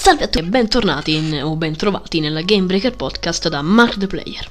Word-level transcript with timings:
Salve 0.00 0.24
a 0.24 0.28
tutti 0.28 0.38
e 0.38 0.48
bentornati 0.48 1.14
in, 1.14 1.42
o 1.44 1.56
bentrovati 1.56 2.20
nella 2.20 2.40
Game 2.40 2.64
Breaker 2.64 2.96
Podcast 2.96 3.50
da 3.50 3.60
Mark 3.60 3.98
the 3.98 4.06
Player. 4.06 4.48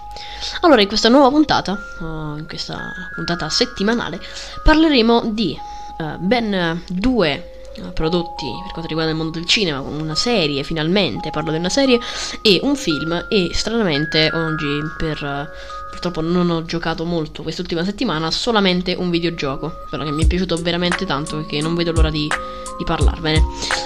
Allora, 0.62 0.79
in 0.82 0.88
questa 0.88 1.10
nuova 1.10 1.32
puntata, 1.32 1.75
uh, 2.02 2.38
in 2.38 2.46
questa 2.48 2.93
puntata 3.16 3.50
settimanale, 3.50 4.22
parleremo 4.64 5.32
di 5.33 5.58
uh, 5.98 6.20
ben 6.20 6.83
due 6.88 7.64
uh, 7.77 7.92
prodotti 7.93 8.46
per 8.62 8.71
quanto 8.73 8.89
riguarda 8.89 9.09
il 9.09 9.18
mondo 9.18 9.39
del 9.39 9.48
cinema, 9.48 9.80
una 9.80 10.14
serie 10.14 10.62
finalmente, 10.62 11.32
parlo 11.32 11.50
di 11.50 11.57
una 11.57 11.68
serie, 11.68 12.00
e 12.43 12.59
un 12.61 12.75
film, 12.75 13.25
e 13.27 13.50
stranamente 13.52 14.29
oggi 14.31 14.79
per 15.00 15.50
purtroppo 15.90 16.21
non 16.21 16.50
ho 16.50 16.64
giocato 16.64 17.04
molto 17.04 17.44
quest'ultima 17.44 17.84
settimana, 17.84 18.32
solamente 18.32 18.96
un 18.98 19.10
videogioco, 19.10 19.86
però 19.90 20.04
che 20.04 20.12
mi 20.12 20.23
è 20.23 20.28
piaciuto 20.28 20.55
veramente 20.58 21.05
tanto 21.05 21.38
perché 21.38 21.62
non 21.62 21.76
vedo 21.76 21.92
l'ora 21.92 22.10
di, 22.10 22.28
di 22.78 22.84
parlarvene. 22.84 23.44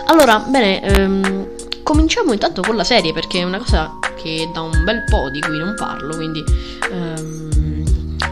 Allora, 0.07 0.39
bene, 0.39 0.81
ehm, 0.83 1.47
cominciamo 1.83 2.33
intanto 2.33 2.61
con 2.61 2.75
la 2.75 2.83
serie 2.83 3.13
perché 3.13 3.39
è 3.39 3.43
una 3.43 3.57
cosa 3.57 3.99
che 4.21 4.49
da 4.53 4.61
un 4.61 4.83
bel 4.83 5.03
po' 5.09 5.29
di 5.29 5.39
cui 5.39 5.57
non 5.57 5.73
parlo, 5.75 6.15
quindi... 6.15 6.43
Ehm, 6.91 7.41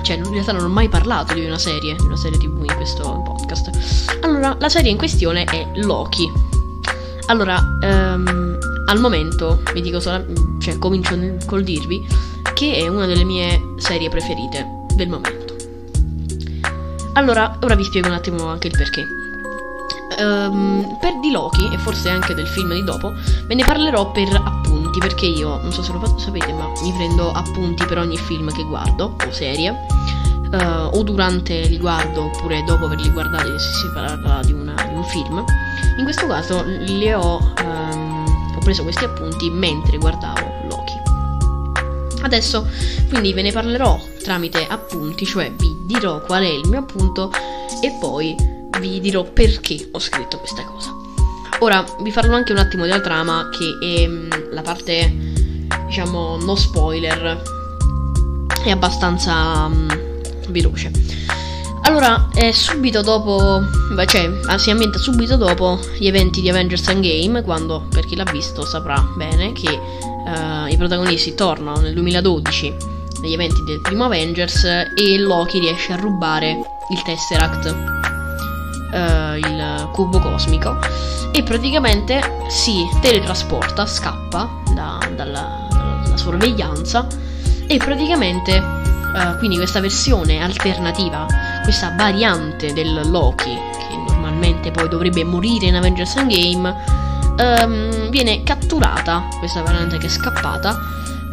cioè, 0.04 0.16
in 0.16 0.32
realtà 0.32 0.52
non 0.52 0.64
ho 0.64 0.70
mai 0.70 0.90
parlato 0.90 1.34
di 1.34 1.46
una 1.46 1.60
serie, 1.60 1.96
di 1.96 2.04
una 2.04 2.18
serie 2.18 2.38
tv 2.38 2.64
in 2.64 2.76
questo 2.76 3.22
podcast. 3.24 4.18
Allora, 4.22 4.56
la 4.60 4.70
serie 4.70 4.90
in 4.90 4.98
questione 4.98 5.44
è 5.44 5.68
Loki. 5.76 6.30
Allora, 7.28 7.60
ehm, 7.82 8.58
al 8.88 9.00
momento, 9.00 9.62
vi 9.74 9.82
dico 9.82 10.00
solo, 10.00 10.26
cioè 10.60 10.78
comincio 10.80 11.18
col 11.46 11.64
dirvi 11.64 12.06
che 12.62 12.76
è 12.76 12.88
una 12.88 13.08
delle 13.08 13.24
mie 13.24 13.74
serie 13.78 14.08
preferite 14.08 14.86
del 14.94 15.10
momento. 15.10 15.56
Allora, 17.14 17.58
ora 17.64 17.74
vi 17.74 17.84
spiego 17.84 18.08
un 18.08 18.14
attimo 18.14 18.46
anche 18.46 18.68
il 18.68 18.78
perché. 18.78 19.04
Um, 20.20 20.96
per 21.02 21.20
di 21.20 21.32
Loki, 21.32 21.68
e 21.74 21.80
forse 21.80 22.10
anche 22.10 22.36
del 22.36 22.46
film 22.46 22.72
di 22.76 22.84
dopo, 22.84 23.14
ve 23.48 23.56
ne 23.56 23.66
parlerò 23.66 24.12
per 24.12 24.36
appunti, 24.36 25.00
perché 25.00 25.26
io, 25.26 25.60
non 25.60 25.72
so 25.72 25.82
se 25.82 25.92
lo 25.92 26.18
sapete, 26.20 26.54
ma 26.54 26.72
mi 26.84 26.92
prendo 26.92 27.32
appunti 27.32 27.84
per 27.84 27.98
ogni 27.98 28.18
film 28.18 28.52
che 28.54 28.64
guardo, 28.64 29.16
o 29.26 29.32
serie, 29.32 29.72
uh, 30.52 30.96
o 30.96 31.02
durante 31.02 31.62
li 31.62 31.80
guardo, 31.80 32.26
oppure 32.26 32.64
dopo 32.64 32.86
averli 32.86 33.10
guardati 33.10 33.58
se 33.58 33.74
si 33.74 33.90
parla 33.92 34.40
di, 34.44 34.52
una, 34.52 34.76
di 34.88 34.94
un 34.94 35.04
film. 35.06 35.44
In 35.98 36.04
questo 36.04 36.28
caso 36.28 36.64
li 36.64 37.12
ho, 37.12 37.40
um, 37.64 38.54
ho 38.56 38.60
preso 38.60 38.84
questi 38.84 39.04
appunti 39.04 39.50
mentre 39.50 39.98
guardavo 39.98 40.51
Adesso 42.22 42.68
quindi 43.10 43.34
ve 43.34 43.42
ne 43.42 43.52
parlerò 43.52 44.00
tramite 44.22 44.66
appunti, 44.68 45.26
cioè 45.26 45.52
vi 45.52 45.76
dirò 45.86 46.22
qual 46.22 46.44
è 46.44 46.48
il 46.48 46.68
mio 46.68 46.80
appunto 46.80 47.32
e 47.82 47.98
poi 48.00 48.36
vi 48.80 49.00
dirò 49.00 49.24
perché 49.24 49.90
ho 49.92 50.00
scritto 50.00 50.38
questa 50.38 50.64
cosa. 50.64 50.96
Ora 51.60 51.84
vi 52.02 52.12
parlo 52.12 52.36
anche 52.36 52.52
un 52.52 52.58
attimo 52.58 52.84
della 52.84 53.02
trama 53.02 53.50
che 53.50 53.86
è 53.86 54.08
mm, 54.08 54.30
la 54.52 54.62
parte 54.62 55.14
diciamo 55.86 56.38
no 56.38 56.56
spoiler 56.56 57.42
è 58.64 58.70
abbastanza 58.72 59.66
um, 59.66 59.88
veloce. 60.50 60.92
Allora, 61.84 62.30
è 62.34 62.52
subito 62.52 63.02
dopo, 63.02 63.62
cioè, 64.06 64.30
si 64.58 64.70
ambienta 64.70 64.98
subito 64.98 65.36
dopo 65.36 65.80
gli 65.98 66.08
eventi 66.08 66.42
di 66.42 66.50
Avengers 66.50 66.88
Endgame, 66.88 67.42
quando, 67.44 67.88
per 67.90 68.06
chi 68.06 68.16
l'ha 68.16 68.30
visto 68.32 68.66
saprà 68.66 69.04
bene, 69.16 69.52
che 69.54 69.68
uh, 69.70 70.68
i 70.68 70.78
protagonisti 70.78 71.34
tornano 71.36 71.80
nel 71.80 71.94
2012 71.94 72.76
negli 73.22 73.34
eventi 73.34 73.64
del 73.64 73.82
primo 73.82 74.06
Avengers 74.06 74.64
e 74.64 75.18
Loki 75.18 75.60
riesce 75.60 75.94
a 75.94 75.96
rubare 75.96 76.60
il 76.90 77.02
Tesseract, 77.04 77.66
uh, 78.92 79.36
il 79.36 79.90
cubo 79.92 80.20
cosmico, 80.20 80.78
e 81.32 81.44
praticamente 81.44 82.46
si 82.50 82.88
teletrasporta, 83.02 83.86
scappa 83.86 84.50
da, 84.74 85.00
dalla, 85.16 85.68
dalla 85.70 86.18
sorveglianza 86.18 87.08
e 87.68 87.78
praticamente 87.78 88.58
uh, 88.58 89.38
quindi 89.38 89.56
questa 89.56 89.80
versione 89.80 90.42
alternativa, 90.42 91.26
questa 91.64 91.94
variante 91.96 92.74
del 92.74 93.10
Loki 93.10 93.54
che 93.54 93.96
normalmente 94.08 94.72
poi 94.72 94.88
dovrebbe 94.88 95.24
morire 95.24 95.68
in 95.68 95.76
Avengers 95.76 96.16
Endgame 96.16 96.76
um, 97.38 98.10
viene 98.10 98.44
catturata, 98.44 99.28
questa 99.40 99.62
variante 99.62 99.98
che 99.98 100.08
è 100.08 100.10
scappata, 100.10 100.78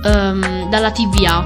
um, 0.05 0.69
dalla 0.69 0.91
TVA, 0.91 1.45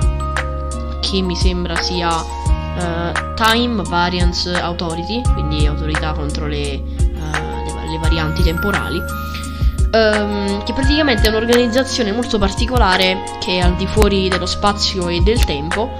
che 1.00 1.20
mi 1.20 1.36
sembra 1.36 1.76
sia 1.76 2.14
uh, 2.14 3.34
Time 3.34 3.82
Variance 3.82 4.52
Authority, 4.52 5.22
quindi 5.32 5.66
autorità 5.66 6.12
contro 6.12 6.46
le, 6.46 6.80
uh, 6.98 7.90
le 7.90 7.98
varianti 7.98 8.42
temporali. 8.42 9.00
Um, 9.94 10.64
che 10.64 10.72
praticamente 10.72 11.26
è 11.26 11.28
un'organizzazione 11.28 12.12
molto 12.12 12.38
particolare 12.38 13.24
che 13.38 13.58
è 13.58 13.60
al 13.60 13.76
di 13.76 13.86
fuori 13.86 14.30
dello 14.30 14.46
spazio 14.46 15.08
e 15.08 15.20
del 15.20 15.44
tempo 15.44 15.90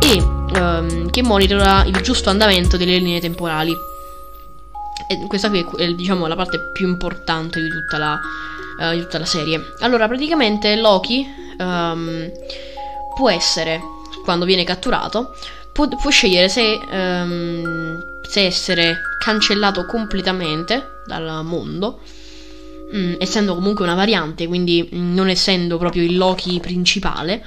e 0.00 0.35
um, 0.54 1.10
che 1.10 1.22
monitora 1.22 1.84
il 1.84 1.96
giusto 2.02 2.30
andamento 2.30 2.76
delle 2.76 2.98
linee 2.98 3.20
temporali. 3.20 3.72
E 5.08 5.26
questa 5.28 5.50
qui 5.50 5.64
è 5.76 5.92
diciamo 5.92 6.26
la 6.26 6.34
parte 6.34 6.58
più 6.72 6.88
importante 6.88 7.60
di 7.60 7.68
tutta 7.68 7.98
la, 7.98 8.18
uh, 8.80 8.94
di 8.94 9.00
tutta 9.00 9.18
la 9.18 9.24
serie. 9.24 9.60
Allora, 9.80 10.06
praticamente 10.08 10.74
Loki 10.76 11.26
um, 11.58 12.30
può 13.14 13.30
essere, 13.30 13.80
quando 14.24 14.44
viene 14.44 14.64
catturato, 14.64 15.34
può, 15.72 15.88
può 15.88 16.10
scegliere 16.10 16.48
se, 16.48 16.80
um, 16.90 18.02
se, 18.22 18.46
essere 18.46 19.02
cancellato 19.18 19.86
completamente 19.86 21.02
dal 21.06 21.44
mondo. 21.44 22.00
Mm, 22.94 23.14
essendo 23.18 23.54
comunque 23.54 23.84
una 23.84 23.96
variante, 23.96 24.46
quindi 24.46 24.88
non 24.92 25.28
essendo 25.28 25.76
proprio 25.76 26.04
il 26.04 26.16
Loki 26.16 26.60
principale, 26.60 27.44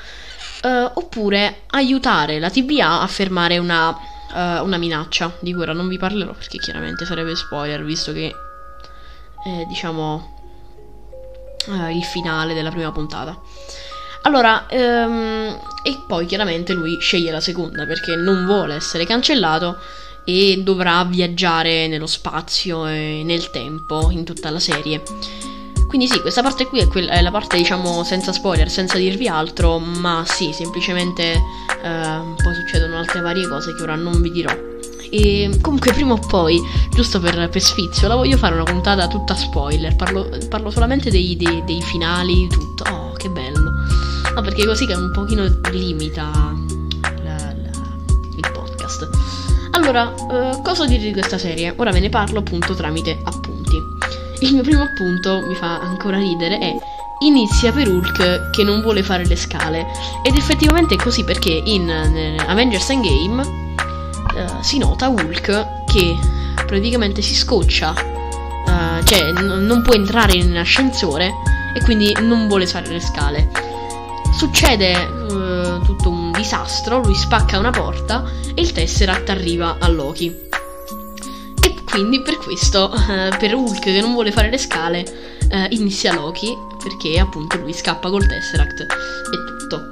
uh, 0.64 0.92
oppure 0.94 1.62
aiutare 1.68 2.40
la 2.40 2.50
TVA 2.50 3.02
a 3.02 3.08
fermare 3.08 3.58
una 3.58 3.90
uh, 4.34 4.64
una 4.64 4.78
minaccia 4.78 5.32
di 5.40 5.54
cui 5.54 5.62
ora 5.62 5.74
non 5.74 5.88
vi 5.88 5.98
parlerò 5.98 6.34
perché 6.34 6.58
chiaramente 6.58 7.06
sarebbe 7.06 7.36
spoiler 7.36 7.84
visto 7.84 8.12
che 8.14 8.34
è 9.44 9.66
diciamo 9.68 10.38
uh, 11.68 11.88
il 11.90 12.04
finale 12.04 12.54
della 12.54 12.72
prima 12.72 12.92
puntata. 12.92 13.40
Allora, 14.24 14.66
um, 14.70 15.58
e 15.82 16.04
poi 16.06 16.26
chiaramente 16.26 16.74
lui 16.74 17.00
sceglie 17.00 17.32
la 17.32 17.40
seconda 17.40 17.86
perché 17.86 18.18
non 18.18 18.46
vuole 18.46 18.76
essere 18.76 19.06
cancellato 19.06 19.78
e 20.26 20.62
dovrà 20.62 21.06
viaggiare 21.06 21.88
nello 21.88 22.06
spazio 22.06 22.86
e 22.86 23.22
nel 23.24 23.50
tempo 23.50 24.10
in 24.12 24.26
tutta 24.26 24.50
la 24.50 24.60
serie. 24.60 25.02
Quindi 25.90 26.08
sì, 26.08 26.22
questa 26.22 26.44
parte 26.44 26.68
qui 26.68 26.82
è, 26.82 26.88
quella, 26.88 27.14
è 27.14 27.22
la 27.24 27.32
parte 27.32 27.58
diciamo 27.58 28.04
senza 28.04 28.32
spoiler, 28.32 28.70
senza 28.70 29.00
dirvi 29.00 29.28
altro, 29.28 29.80
ma 29.80 30.24
sì, 30.24 30.54
semplicemente 30.54 31.32
eh, 31.32 32.34
poi 32.44 32.54
succedono 32.54 32.98
altre 32.98 33.22
varie 33.22 33.48
cose 33.48 33.74
che 33.74 33.82
ora 33.82 33.96
non 33.96 34.22
vi 34.22 34.30
dirò. 34.30 34.56
E 35.10 35.50
comunque 35.62 35.92
prima 35.92 36.14
o 36.14 36.20
poi, 36.20 36.62
giusto 36.92 37.20
per, 37.20 37.50
per 37.50 37.60
sfizio, 37.60 38.08
la 38.08 38.14
voglio 38.14 38.38
fare 38.38 38.54
una 38.54 38.66
puntata 38.66 39.08
tutta 39.08 39.34
spoiler, 39.34 39.96
parlo, 39.96 40.30
parlo 40.48 40.70
solamente 40.70 41.10
dei, 41.10 41.36
dei, 41.36 41.64
dei, 41.66 41.82
finali, 41.82 42.48
tutto. 42.48 42.84
Oh, 42.92 43.14
che 43.14 43.28
bello. 43.32 43.72
No, 44.36 44.42
perché 44.42 44.68
così 44.68 44.86
che 44.86 44.94
un 44.94 45.12
pochino 45.12 45.44
limita 45.72 46.30
la, 47.24 47.34
la, 47.34 47.82
il 48.36 48.52
podcast. 48.54 49.10
Allora, 49.72 50.14
eh, 50.14 50.62
cosa 50.62 50.86
dire 50.86 51.02
di 51.02 51.14
questa 51.14 51.40
serie? 51.40 51.74
Ora 51.76 51.90
ve 51.92 52.00
ne 52.00 52.10
parlo 52.10 52.38
appunto 52.38 52.76
tramite 52.76 53.20
appunti. 53.24 53.59
Il 54.42 54.54
mio 54.54 54.64
primo 54.64 54.84
appunto 54.84 55.44
mi 55.46 55.56
fa 55.56 55.80
ancora 55.80 56.18
ridere 56.18 56.58
è 56.60 56.76
inizia 57.20 57.74
per 57.74 57.90
Hulk 57.90 58.50
che 58.52 58.64
non 58.64 58.82
vuole 58.82 59.04
fare 59.04 59.26
le 59.26 59.36
scale. 59.36 59.86
Ed 60.24 60.36
effettivamente 60.36 60.96
è 60.96 60.98
così 60.98 61.24
perché 61.24 61.62
in 61.66 61.90
Avengers 62.48 62.90
Endgame 62.90 63.42
uh, 63.42 64.62
si 64.62 64.78
nota 64.78 65.10
Hulk 65.10 65.86
che 65.86 66.18
praticamente 66.66 67.22
si 67.22 67.36
scoccia 67.36 67.92
uh, 67.92 69.04
cioè 69.04 69.32
n- 69.32 69.66
non 69.66 69.82
può 69.82 69.94
entrare 69.94 70.34
in 70.34 70.56
ascensore 70.56 71.34
e 71.76 71.82
quindi 71.84 72.16
non 72.22 72.48
vuole 72.48 72.66
fare 72.66 72.88
le 72.88 73.02
scale. 73.02 73.50
Succede 74.34 74.96
uh, 74.96 75.84
tutto 75.84 76.10
un 76.10 76.32
disastro 76.32 77.02
lui 77.02 77.16
spacca 77.16 77.58
una 77.58 77.72
porta 77.72 78.24
e 78.54 78.62
il 78.62 78.72
Tesseract 78.72 79.30
arriva 79.30 79.76
a 79.80 79.88
Loki 79.90 80.48
quindi 81.90 82.22
per 82.22 82.38
questo, 82.38 82.92
uh, 82.94 83.38
per 83.38 83.54
Hulk 83.54 83.80
che 83.80 84.02
non 84.02 84.14
vuole 84.14 84.32
fare 84.32 84.50
le 84.50 84.58
scale, 84.58 85.04
uh, 85.52 85.74
inizia 85.74 86.14
Loki, 86.14 86.56
perché 86.82 87.20
appunto 87.20 87.58
lui 87.58 87.74
scappa 87.74 88.10
col 88.10 88.26
Tesseract 88.26 88.82
e 88.82 88.88
tutto. 89.60 89.92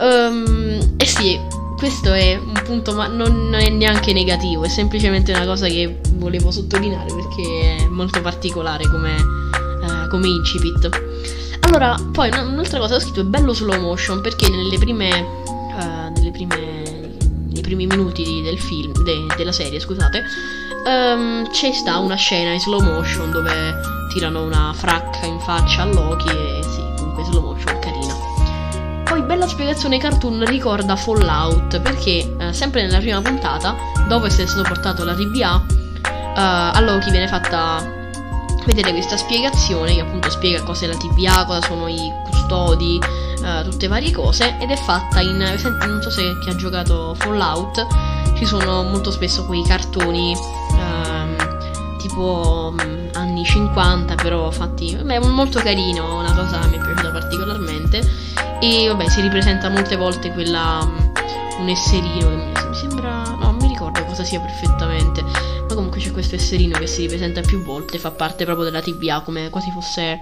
Um, 0.00 0.94
eh 0.96 1.06
sì, 1.06 1.38
questo 1.76 2.12
è 2.12 2.36
un 2.36 2.60
punto, 2.64 2.94
ma 2.94 3.06
non, 3.06 3.48
non, 3.48 3.60
è 3.60 3.68
neanche 3.68 4.12
negativo, 4.12 4.64
è 4.64 4.68
semplicemente 4.68 5.32
una 5.32 5.44
cosa 5.44 5.66
che 5.66 6.00
volevo 6.14 6.50
sottolineare 6.50 7.12
perché 7.14 7.76
è 7.76 7.86
molto 7.88 8.20
particolare 8.20 8.88
come, 8.88 9.14
uh, 9.14 10.08
come 10.08 10.26
incipit. 10.28 10.88
Allora, 11.60 11.96
poi 12.12 12.28
un'altra 12.28 12.78
cosa, 12.78 12.96
ho 12.96 13.00
scritto 13.00 13.20
è 13.20 13.24
bello 13.24 13.52
slow 13.52 13.80
motion 13.80 14.20
perché 14.20 14.48
nelle 14.48 14.78
prime, 14.78 15.08
nelle 16.14 16.30
prime 16.30 16.85
primi 17.66 17.86
minuti 17.86 18.42
del 18.42 18.60
film, 18.60 18.92
de, 19.02 19.26
della 19.36 19.50
serie, 19.50 19.80
scusate, 19.80 20.22
um, 20.84 21.50
c'è 21.50 21.72
sta 21.72 21.98
una 21.98 22.14
scena 22.14 22.52
in 22.52 22.60
slow 22.60 22.80
motion 22.80 23.32
dove 23.32 23.74
tirano 24.12 24.44
una 24.44 24.72
fracca 24.72 25.26
in 25.26 25.40
faccia 25.40 25.82
a 25.82 25.86
Loki 25.86 26.28
e 26.28 26.62
sì, 26.62 26.80
comunque 26.96 27.24
slow 27.24 27.42
motion 27.42 27.78
carina. 27.80 28.14
Poi 29.02 29.20
bella 29.22 29.48
spiegazione 29.48 29.98
cartoon 29.98 30.44
ricorda 30.44 30.94
Fallout 30.94 31.80
perché 31.80 32.36
eh, 32.38 32.52
sempre 32.52 32.82
nella 32.82 32.98
prima 32.98 33.20
puntata, 33.20 33.74
dopo 34.06 34.26
essere 34.26 34.46
stato 34.46 34.62
portato 34.62 35.02
alla 35.02 35.14
TVA, 35.14 35.66
eh, 36.06 36.40
a 36.40 36.80
Loki 36.80 37.10
viene 37.10 37.26
fatta 37.26 37.94
vedere 38.64 38.92
questa 38.92 39.16
spiegazione 39.16 39.94
che 39.94 40.00
appunto 40.00 40.30
spiega 40.30 40.62
cos'è 40.62 40.86
la 40.86 40.96
TVA, 40.96 41.44
cosa 41.44 41.62
sono 41.62 41.88
i 41.88 42.12
custodi, 42.24 43.00
uh, 43.40 43.68
tutte 43.68 43.88
varie 43.88 44.12
cose 44.12 44.56
ed 44.58 44.70
è 44.70 44.76
fatta 44.76 45.20
in 45.20 45.36
non 45.36 46.02
so 46.02 46.10
se 46.10 46.38
chi 46.40 46.50
ha 46.50 46.56
giocato 46.56 47.14
Fallout 47.14 47.86
ci 48.36 48.44
sono 48.44 48.82
molto 48.82 49.10
spesso 49.10 49.46
quei 49.46 49.62
cartoni 49.62 50.34
uh, 50.34 51.96
tipo 51.98 52.74
um, 52.78 53.08
anni 53.14 53.44
50 53.44 54.14
però 54.16 54.50
fatti 54.50 54.94
beh, 54.94 55.20
molto 55.20 55.60
carino 55.60 56.18
una 56.18 56.34
cosa 56.34 56.60
che 56.60 56.68
mi 56.68 56.76
è 56.76 56.80
piaciuta 56.80 57.10
particolarmente. 57.10 58.34
E 58.60 58.88
vabbè 58.88 59.08
si 59.08 59.20
ripresenta 59.20 59.68
molte 59.68 59.96
volte 59.96 60.32
quella 60.32 60.80
um, 60.82 61.12
un 61.58 61.68
esserino 61.68 62.52
che 62.52 62.68
mi 62.68 62.74
sembra 62.74 63.22
no 63.22 63.36
non 63.36 63.56
mi 63.56 63.68
ricordo 63.68 64.04
cosa 64.04 64.24
sia 64.24 64.40
perfettamente 64.40 65.22
ma 65.22 65.74
comunque 65.74 66.00
c'è 66.00 66.10
questo 66.10 66.34
esserino 66.34 66.78
che 66.78 66.86
si 66.86 67.02
ripresenta 67.02 67.40
più 67.40 67.62
volte 67.62 67.98
fa 67.98 68.10
parte 68.10 68.44
proprio 68.44 68.64
della 68.66 68.80
TVA 68.80 69.20
come 69.20 69.48
quasi 69.50 69.70
fosse 69.70 70.20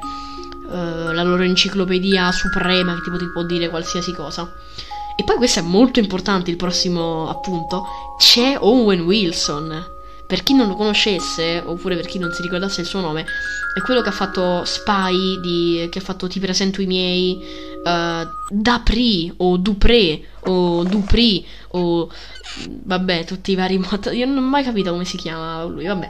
uh, 0.74 1.12
la 1.12 1.22
loro 1.22 1.42
enciclopedia 1.42 2.30
suprema 2.32 2.94
che 2.94 3.02
tipo 3.02 3.16
ti 3.16 3.30
può 3.32 3.42
dire 3.44 3.68
qualsiasi 3.68 4.12
cosa 4.12 4.50
e 5.16 5.22
poi 5.22 5.36
questo 5.36 5.60
è 5.60 5.62
molto 5.62 6.00
importante, 6.00 6.50
il 6.50 6.56
prossimo 6.56 7.28
appunto, 7.28 7.86
c'è 8.18 8.56
Owen 8.58 9.02
Wilson. 9.02 9.92
Per 10.26 10.42
chi 10.42 10.54
non 10.54 10.66
lo 10.66 10.74
conoscesse, 10.74 11.62
oppure 11.64 11.94
per 11.94 12.06
chi 12.06 12.18
non 12.18 12.32
si 12.32 12.42
ricordasse 12.42 12.80
il 12.80 12.86
suo 12.86 13.00
nome, 13.00 13.24
è 13.74 13.80
quello 13.82 14.00
che 14.00 14.08
ha 14.08 14.12
fatto 14.12 14.64
Spy, 14.64 15.38
di, 15.40 15.86
che 15.90 15.98
ha 15.98 16.02
fatto 16.02 16.26
Ti 16.26 16.40
presento 16.40 16.80
i 16.80 16.86
miei, 16.86 17.38
uh, 17.84 18.26
Dapri, 18.50 19.32
o 19.36 19.56
Dupré, 19.58 20.20
o 20.46 20.82
Dupri, 20.82 21.46
o 21.72 22.10
vabbè, 22.82 23.24
tutti 23.24 23.52
i 23.52 23.54
vari 23.54 23.78
mod. 23.78 24.10
Io 24.12 24.26
non 24.26 24.38
ho 24.38 24.48
mai 24.48 24.64
capito 24.64 24.90
come 24.90 25.04
si 25.04 25.16
chiama 25.16 25.62
lui, 25.64 25.86
vabbè. 25.86 26.08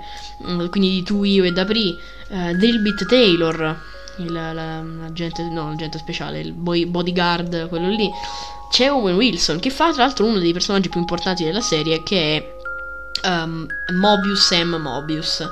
Quindi 0.70 0.90
di 0.90 1.02
tu, 1.02 1.24
io 1.24 1.44
e 1.44 1.52
Dapri, 1.52 1.94
uh, 2.28 2.56
Drillbit 2.56 3.04
Taylor, 3.06 3.92
l'agente, 4.18 5.42
no, 5.44 5.68
l'agente 5.68 5.98
speciale, 5.98 6.40
il 6.40 6.52
boy, 6.52 6.86
bodyguard, 6.86 7.68
quello 7.68 7.88
lì 7.88 8.10
c'è 8.74 8.90
Owen 8.90 9.14
Wilson 9.14 9.60
che 9.60 9.70
fa 9.70 9.92
tra 9.92 10.04
l'altro 10.04 10.26
uno 10.26 10.40
dei 10.40 10.52
personaggi 10.52 10.88
più 10.88 10.98
importanti 10.98 11.44
della 11.44 11.60
serie 11.60 12.02
che 12.02 12.36
è 12.36 13.28
um, 13.28 13.64
Mobius 13.92 14.46
Sam 14.46 14.74
Mobius 14.74 15.48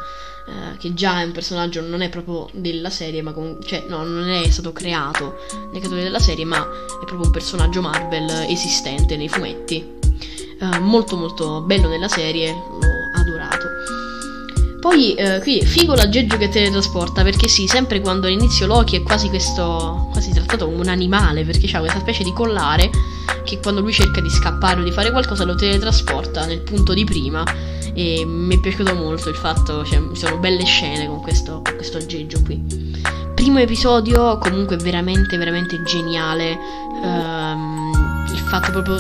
uh, 0.47 0.77
che 0.77 0.93
già 0.93 1.21
è 1.21 1.25
un 1.25 1.31
personaggio 1.31 1.83
non 1.83 2.03
è 2.03 2.09
proprio 2.09 2.49
della 2.53 2.91
serie 2.91 3.23
ma 3.23 3.31
comunque 3.31 3.65
cioè 3.65 3.85
no 3.89 4.03
non 4.03 4.29
è 4.29 4.51
stato 4.51 4.73
creato 4.73 5.39
nei 5.71 5.79
creatori 5.79 6.03
della 6.03 6.19
serie 6.19 6.45
ma 6.45 6.59
è 6.59 7.05
proprio 7.05 7.27
un 7.27 7.31
personaggio 7.31 7.81
Marvel 7.81 8.29
esistente 8.49 9.17
nei 9.17 9.29
fumetti. 9.29 10.01
Uh, 10.59 10.81
molto 10.81 11.17
molto 11.17 11.61
bello 11.61 11.89
nella 11.89 12.09
serie 12.09 12.51
adorato 12.51 13.02
poi 14.83 15.15
eh, 15.15 15.39
qui 15.39 15.65
figo 15.65 15.95
l'aggeggio 15.95 16.37
che 16.37 16.49
teletrasporta 16.49 17.23
perché 17.23 17.47
sì, 17.47 17.69
sempre 17.69 18.01
quando 18.01 18.27
all'inizio 18.27 18.67
Loki 18.67 18.97
è 18.97 19.03
quasi 19.05 19.29
questo, 19.29 20.09
quasi 20.11 20.33
trattato 20.33 20.65
come 20.65 20.79
un 20.79 20.89
animale 20.89 21.45
perché 21.45 21.71
ha 21.77 21.79
questa 21.79 22.01
specie 22.01 22.25
di 22.25 22.33
collare 22.33 22.91
che 23.45 23.61
quando 23.61 23.81
lui 23.81 23.93
cerca 23.93 24.21
di 24.21 24.29
scappare 24.29 24.81
o 24.81 24.83
di 24.83 24.91
fare 24.91 25.13
qualcosa 25.13 25.45
lo 25.45 25.55
teletrasporta 25.55 26.47
nel 26.47 26.63
punto 26.63 26.95
di 26.95 27.05
prima 27.05 27.45
e 27.95 28.25
mi 28.27 28.57
è 28.57 28.59
piaciuto 28.59 28.93
molto 28.97 29.29
il 29.29 29.37
fatto, 29.37 29.85
cioè 29.85 30.03
ci 30.15 30.19
sono 30.19 30.39
belle 30.39 30.65
scene 30.65 31.07
con 31.07 31.21
questo, 31.21 31.63
con 31.63 31.77
questo 31.77 31.99
aggeggio 31.99 32.43
qui. 32.43 32.61
Primo 33.37 33.61
episodio 33.61 34.37
comunque 34.39 34.79
veramente 34.79 35.37
veramente 35.37 35.81
geniale, 35.85 36.59
um, 37.01 38.25
il 38.33 38.39
fatto 38.49 38.73
proprio 38.73 38.97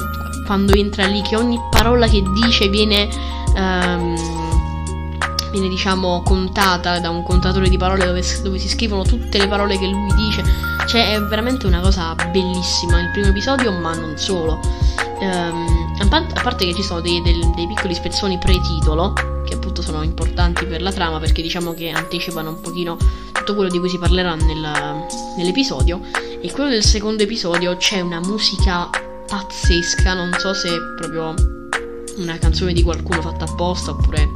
quando 0.46 0.74
entra 0.74 1.06
lì 1.06 1.22
che 1.22 1.34
ogni 1.34 1.58
parola 1.72 2.06
che 2.06 2.22
dice 2.40 2.68
viene... 2.68 3.08
Um, 3.56 4.31
viene 5.52 5.68
diciamo 5.68 6.22
contata 6.22 6.98
da 6.98 7.10
un 7.10 7.22
contatore 7.22 7.68
di 7.68 7.76
parole 7.76 8.06
dove, 8.06 8.24
dove, 8.42 8.58
si 8.58 8.68
scrivono 8.68 9.04
tutte 9.04 9.38
le 9.38 9.46
parole 9.46 9.78
che 9.78 9.86
lui 9.86 10.12
dice. 10.14 10.42
Cioè 10.86 11.12
è 11.14 11.20
veramente 11.20 11.66
una 11.66 11.80
cosa 11.80 12.14
bellissima 12.30 13.00
il 13.00 13.10
primo 13.10 13.28
episodio, 13.28 13.70
ma 13.70 13.94
non 13.94 14.16
solo. 14.16 14.58
Um, 15.20 15.94
a, 16.00 16.42
parte 16.42 16.66
che 16.66 16.74
ci 16.74 16.82
sono 16.82 17.00
dei, 17.00 17.22
dei, 17.22 17.38
dei 17.54 17.66
piccoli 17.68 17.94
spezzoni 17.94 18.38
pre-titolo, 18.38 19.12
che 19.46 19.54
appunto 19.54 19.82
sono 19.82 20.02
importanti 20.02 20.64
per 20.64 20.82
la 20.82 20.90
trama, 20.90 21.20
perché 21.20 21.42
diciamo 21.42 21.74
che 21.74 21.90
anticipano 21.90 22.48
un 22.48 22.60
pochino 22.60 22.96
tutto 23.32 23.54
quello 23.54 23.70
di 23.70 23.78
cui 23.78 23.88
si 23.88 23.98
parlerà 23.98 24.34
nel, 24.34 25.06
nell'episodio. 25.36 26.00
E 26.40 26.50
quello 26.50 26.70
del 26.70 26.82
secondo 26.82 27.22
episodio 27.22 27.76
c'è 27.76 28.00
una 28.00 28.18
musica 28.20 28.90
pazzesca, 29.28 30.14
non 30.14 30.32
so 30.38 30.52
se 30.54 30.70
proprio 30.96 31.34
una 32.16 32.36
canzone 32.38 32.72
di 32.72 32.82
qualcuno 32.82 33.22
fatta 33.22 33.44
apposta 33.44 33.92
oppure 33.92 34.31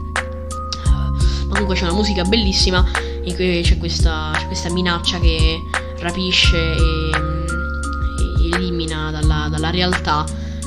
comunque 1.57 1.75
c'è 1.77 1.85
una 1.85 1.95
musica 1.95 2.23
bellissima 2.25 2.85
in 3.25 3.35
cui 3.35 3.63
c'è 3.63 3.79
questa, 3.79 4.31
c'è 4.35 4.47
questa 4.47 4.71
minaccia 4.71 5.19
che 5.19 5.59
rapisce 6.01 6.57
e, 6.57 7.11
e 8.41 8.55
elimina 8.55 9.11
dalla, 9.11 9.49
dalla 9.51 9.71
realtà 9.71 10.25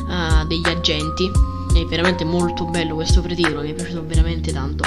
uh, 0.08 0.46
degli 0.48 0.68
agenti. 0.68 1.30
È 1.72 1.86
veramente 1.86 2.26
molto 2.26 2.66
bello 2.66 2.96
questo 2.96 3.22
pretitolo, 3.22 3.62
mi 3.62 3.70
è 3.70 3.74
piaciuto 3.74 4.04
veramente 4.04 4.52
tanto. 4.52 4.84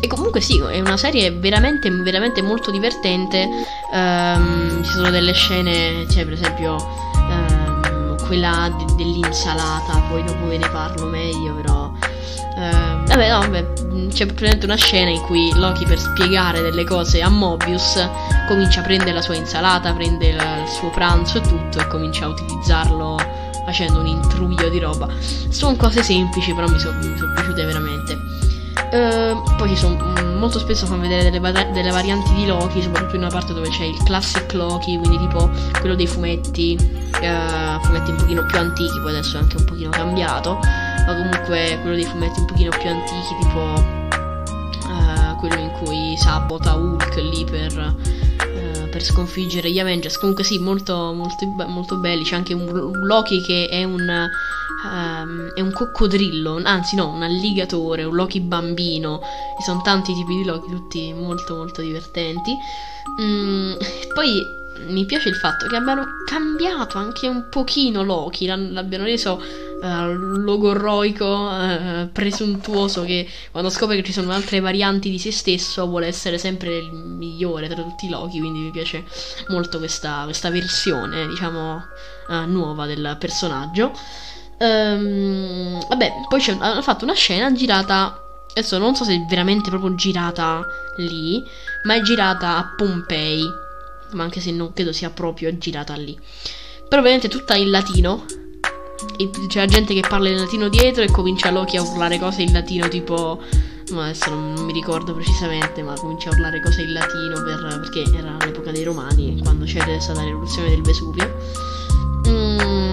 E 0.00 0.06
comunque 0.06 0.40
sì, 0.40 0.58
è 0.58 0.80
una 0.80 0.96
serie 0.96 1.30
veramente, 1.30 1.90
veramente 1.90 2.40
molto 2.40 2.70
divertente. 2.70 3.46
Um, 3.92 4.82
ci 4.82 4.90
sono 4.90 5.10
delle 5.10 5.34
scene, 5.34 6.06
cioè 6.10 6.24
per 6.24 6.32
esempio 6.32 6.76
um, 7.14 8.26
quella 8.26 8.74
de- 8.74 8.94
dell'insalata, 8.94 10.02
poi 10.08 10.24
dopo 10.24 10.46
ve 10.46 10.56
ne 10.56 10.68
parlo 10.70 11.04
meglio, 11.04 11.54
però 11.54 11.92
Uh, 12.54 12.91
vabbè, 13.12 13.30
no, 13.30 13.40
vabbè, 13.40 14.08
c'è 14.08 14.26
praticamente 14.26 14.64
una 14.64 14.76
scena 14.76 15.10
in 15.10 15.20
cui 15.22 15.52
Loki 15.54 15.84
per 15.84 15.98
spiegare 15.98 16.62
delle 16.62 16.84
cose 16.84 17.20
a 17.20 17.28
Mobius 17.28 18.08
comincia 18.48 18.80
a 18.80 18.82
prendere 18.82 19.12
la 19.12 19.22
sua 19.22 19.34
insalata, 19.34 19.92
prende 19.92 20.32
la, 20.32 20.62
il 20.62 20.68
suo 20.68 20.90
pranzo 20.90 21.38
e 21.38 21.40
tutto 21.42 21.78
e 21.78 21.86
comincia 21.88 22.24
a 22.24 22.28
utilizzarlo 22.28 23.18
facendo 23.64 24.00
un 24.00 24.06
intruglio 24.06 24.68
di 24.68 24.78
roba. 24.78 25.08
Sono 25.48 25.76
cose 25.76 26.02
semplici, 26.02 26.52
però 26.54 26.68
mi 26.68 26.78
sono 26.78 27.00
son 27.02 27.32
piaciute 27.34 27.64
veramente. 27.64 28.40
Uh, 28.92 29.42
poi 29.56 29.68
ci 29.68 29.76
sono 29.76 29.96
mm, 29.96 30.38
molto 30.38 30.58
spesso 30.58 30.84
fanno 30.84 31.00
vedere 31.00 31.30
delle, 31.30 31.70
delle, 31.72 31.90
varianti 31.90 32.34
di 32.34 32.46
Loki, 32.46 32.82
soprattutto 32.82 33.16
in 33.16 33.22
una 33.22 33.30
parte 33.30 33.54
dove 33.54 33.68
c'è 33.68 33.84
il 33.84 33.96
classic 34.04 34.52
Loki, 34.52 34.98
quindi 34.98 35.18
tipo 35.18 35.50
quello 35.80 35.94
dei 35.94 36.06
fumetti, 36.06 36.76
uh, 36.78 37.82
fumetti 37.84 38.10
un 38.10 38.16
pochino 38.16 38.44
più 38.44 38.58
antichi, 38.58 39.00
poi 39.00 39.10
adesso 39.10 39.36
è 39.36 39.40
anche 39.40 39.56
un 39.56 39.64
pochino 39.64 39.90
cambiato 39.90 40.58
ma 41.06 41.14
comunque 41.16 41.78
quello 41.80 41.96
dei 41.96 42.04
fumetti 42.04 42.40
un 42.40 42.46
pochino 42.46 42.70
più 42.70 42.88
antichi, 42.88 43.36
tipo 43.40 43.58
uh, 44.88 45.36
quello 45.38 45.58
in 45.58 45.70
cui 45.82 46.16
sabota 46.16 46.74
Hulk 46.74 47.16
lì 47.16 47.44
per, 47.44 47.76
uh, 47.76 48.88
per, 48.88 49.02
sconfiggere 49.02 49.70
gli 49.70 49.78
Avengers. 49.78 50.18
Comunque 50.18 50.44
sì, 50.44 50.58
molto, 50.58 51.12
molto, 51.12 51.46
molto 51.66 51.96
belli. 51.96 52.22
C'è 52.24 52.36
anche 52.36 52.54
un, 52.54 53.04
Loki 53.04 53.42
che 53.42 53.68
è 53.68 53.84
un, 53.84 54.28
um, 54.84 55.52
è 55.54 55.60
un 55.60 55.72
coccodrillo, 55.72 56.60
anzi 56.62 56.96
no, 56.96 57.08
un 57.08 57.22
alligatore, 57.22 58.04
un 58.04 58.14
Loki 58.14 58.40
bambino. 58.40 59.20
Ci 59.58 59.64
sono 59.64 59.80
tanti 59.82 60.14
tipi 60.14 60.36
di 60.36 60.44
Loki, 60.44 60.70
tutti 60.70 61.12
molto 61.12 61.56
molto 61.56 61.82
divertenti. 61.82 62.56
Mm, 63.20 63.72
poi 64.14 64.60
mi 64.86 65.04
piace 65.04 65.28
il 65.28 65.34
fatto 65.34 65.66
che 65.66 65.76
abbiano 65.76 66.06
cambiato 66.24 66.98
anche 66.98 67.26
un 67.26 67.48
pochino 67.50 68.02
Loki, 68.02 68.46
l'abbiano 68.46 69.04
reso 69.04 69.40
uh, 69.82 70.12
logorroico, 70.12 71.26
uh, 71.26 72.10
presuntuoso 72.12 73.04
che 73.04 73.28
quando 73.50 73.68
scopre 73.68 73.96
che 73.96 74.02
ci 74.02 74.12
sono 74.12 74.32
altre 74.32 74.60
varianti 74.60 75.10
di 75.10 75.18
se 75.18 75.32
stesso 75.32 75.86
vuole 75.86 76.06
essere 76.06 76.38
sempre 76.38 76.76
il 76.76 76.92
migliore 76.92 77.68
tra 77.68 77.82
tutti 77.82 78.06
i 78.06 78.08
Loki, 78.08 78.38
quindi 78.38 78.60
mi 78.60 78.70
piace 78.70 79.04
molto 79.48 79.78
questa, 79.78 80.22
questa 80.24 80.50
versione, 80.50 81.26
diciamo, 81.26 81.84
uh, 82.28 82.34
nuova 82.46 82.86
del 82.86 83.16
personaggio. 83.18 83.92
Um, 84.58 85.84
vabbè, 85.88 86.12
poi 86.28 86.44
hanno 86.58 86.82
fatto 86.82 87.04
una 87.04 87.14
scena 87.14 87.52
girata 87.52 88.22
Adesso 88.54 88.76
non 88.76 88.94
so 88.94 89.04
se 89.04 89.14
è 89.14 89.24
veramente 89.30 89.70
proprio 89.70 89.94
girata 89.94 90.62
lì, 90.96 91.42
ma 91.84 91.94
è 91.94 92.02
girata 92.02 92.58
a 92.58 92.74
Pompei. 92.76 93.42
Ma 94.12 94.24
anche 94.24 94.40
se 94.40 94.50
non 94.50 94.74
credo 94.74 94.92
sia 94.92 95.08
proprio 95.08 95.56
girata 95.56 95.94
lì. 95.94 96.18
Però 96.86 97.00
ovviamente 97.00 97.28
tutta 97.28 97.54
in 97.54 97.70
latino 97.70 98.26
c'è 99.46 99.60
la 99.60 99.66
gente 99.66 99.94
che 99.94 100.04
parla 100.06 100.28
in 100.28 100.36
latino 100.36 100.68
dietro 100.68 101.02
e 101.02 101.10
comincia 101.10 101.50
Loki 101.50 101.76
a 101.76 101.82
urlare 101.82 102.18
cose 102.18 102.42
in 102.42 102.52
latino 102.52 102.88
tipo 102.88 103.40
ma 103.90 104.04
adesso 104.04 104.30
non, 104.30 104.52
non, 104.54 104.64
mi 104.64 104.72
ricordo 104.72 105.14
precisamente 105.14 105.82
ma 105.82 105.94
comincia 105.94 106.30
a 106.30 106.32
urlare 106.32 106.60
cose 106.60 106.82
in 106.82 106.92
latino 106.92 107.42
per, 107.42 107.80
perché 107.80 108.16
era 108.16 108.36
l'epoca 108.44 108.70
dei 108.70 108.84
romani 108.84 109.38
quando 109.42 109.64
c'era 109.64 109.98
stata 110.00 110.22
l'eruzione 110.22 110.70
del 110.70 110.82
Vesuvio. 110.82 111.34
Mm, 112.28 112.92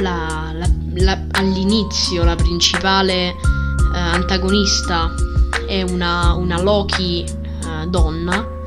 la, 0.00 0.52
la, 0.54 0.70
la, 0.94 1.26
all'inizio 1.32 2.24
la 2.24 2.36
principale 2.36 3.30
uh, 3.30 3.94
antagonista 3.94 5.14
è 5.66 5.82
una, 5.82 6.34
una 6.34 6.60
Loki 6.60 7.24
uh, 7.64 7.88
donna, 7.88 8.57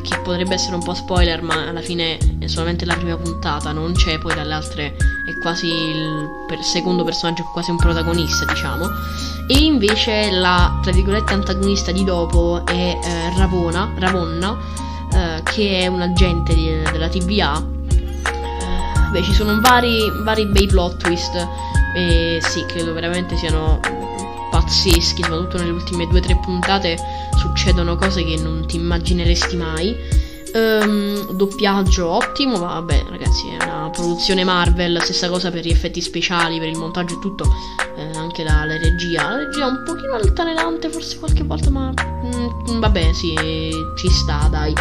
che 0.00 0.18
potrebbe 0.20 0.54
essere 0.54 0.74
un 0.74 0.82
po' 0.82 0.94
spoiler, 0.94 1.42
ma 1.42 1.68
alla 1.68 1.80
fine 1.80 2.18
è 2.38 2.46
solamente 2.46 2.84
la 2.84 2.94
prima 2.94 3.16
puntata, 3.16 3.72
non 3.72 3.92
c'è 3.92 4.18
poi 4.18 4.34
dalle 4.34 4.54
altre, 4.54 4.96
è 4.96 5.38
quasi 5.40 5.66
il 5.66 6.28
per 6.46 6.62
secondo 6.62 7.04
personaggio, 7.04 7.44
quasi 7.52 7.70
un 7.70 7.76
protagonista, 7.76 8.44
diciamo. 8.44 8.86
E 9.48 9.58
invece 9.64 10.30
la, 10.30 10.78
tra 10.82 10.92
virgolette, 10.92 11.32
antagonista 11.32 11.92
di 11.92 12.04
dopo 12.04 12.64
è 12.66 12.98
Ravona, 13.36 13.92
Ravonna, 13.96 14.56
che 15.44 15.80
è 15.80 15.86
un 15.86 16.00
agente 16.00 16.54
di, 16.54 16.70
della 16.92 17.08
TVA 17.08 17.76
Beh, 19.10 19.22
ci 19.22 19.32
sono 19.32 19.58
vari, 19.60 20.10
vari 20.22 20.46
bei 20.46 20.66
plot 20.66 20.98
twist. 20.98 21.48
E 21.94 22.38
sì, 22.42 22.64
credo 22.66 22.92
veramente 22.92 23.36
siano 23.36 23.80
pazzeschi, 24.60 25.22
soprattutto 25.22 25.58
nelle 25.58 25.70
ultime 25.70 26.06
due 26.06 26.18
o 26.18 26.22
tre 26.22 26.36
puntate 26.36 26.96
succedono 27.36 27.96
cose 27.96 28.24
che 28.24 28.36
non 28.36 28.66
ti 28.66 28.76
immagineresti 28.76 29.56
mai. 29.56 30.26
Um, 30.50 31.32
doppiaggio 31.32 32.08
ottimo, 32.08 32.58
vabbè 32.58 33.04
ragazzi 33.10 33.48
è 33.48 33.62
una 33.62 33.90
produzione 33.90 34.44
Marvel, 34.44 34.98
stessa 35.02 35.28
cosa 35.28 35.50
per 35.50 35.66
gli 35.66 35.70
effetti 35.70 36.00
speciali, 36.00 36.58
per 36.58 36.68
il 36.68 36.78
montaggio 36.78 37.16
e 37.16 37.18
tutto, 37.18 37.44
eh, 37.96 38.16
anche 38.16 38.44
la, 38.44 38.64
la, 38.64 38.78
regia. 38.78 39.28
La 39.28 39.36
regia 39.36 39.66
è 39.66 39.68
un 39.68 39.82
pochino 39.84 40.14
altalenante 40.14 40.88
forse 40.88 41.18
qualche 41.18 41.44
volta, 41.44 41.68
ma 41.68 41.92
mm, 41.92 42.80
vabbè 42.80 43.12
sì, 43.12 43.34
ci 43.96 44.08
sta 44.08 44.48
dai 44.50 44.72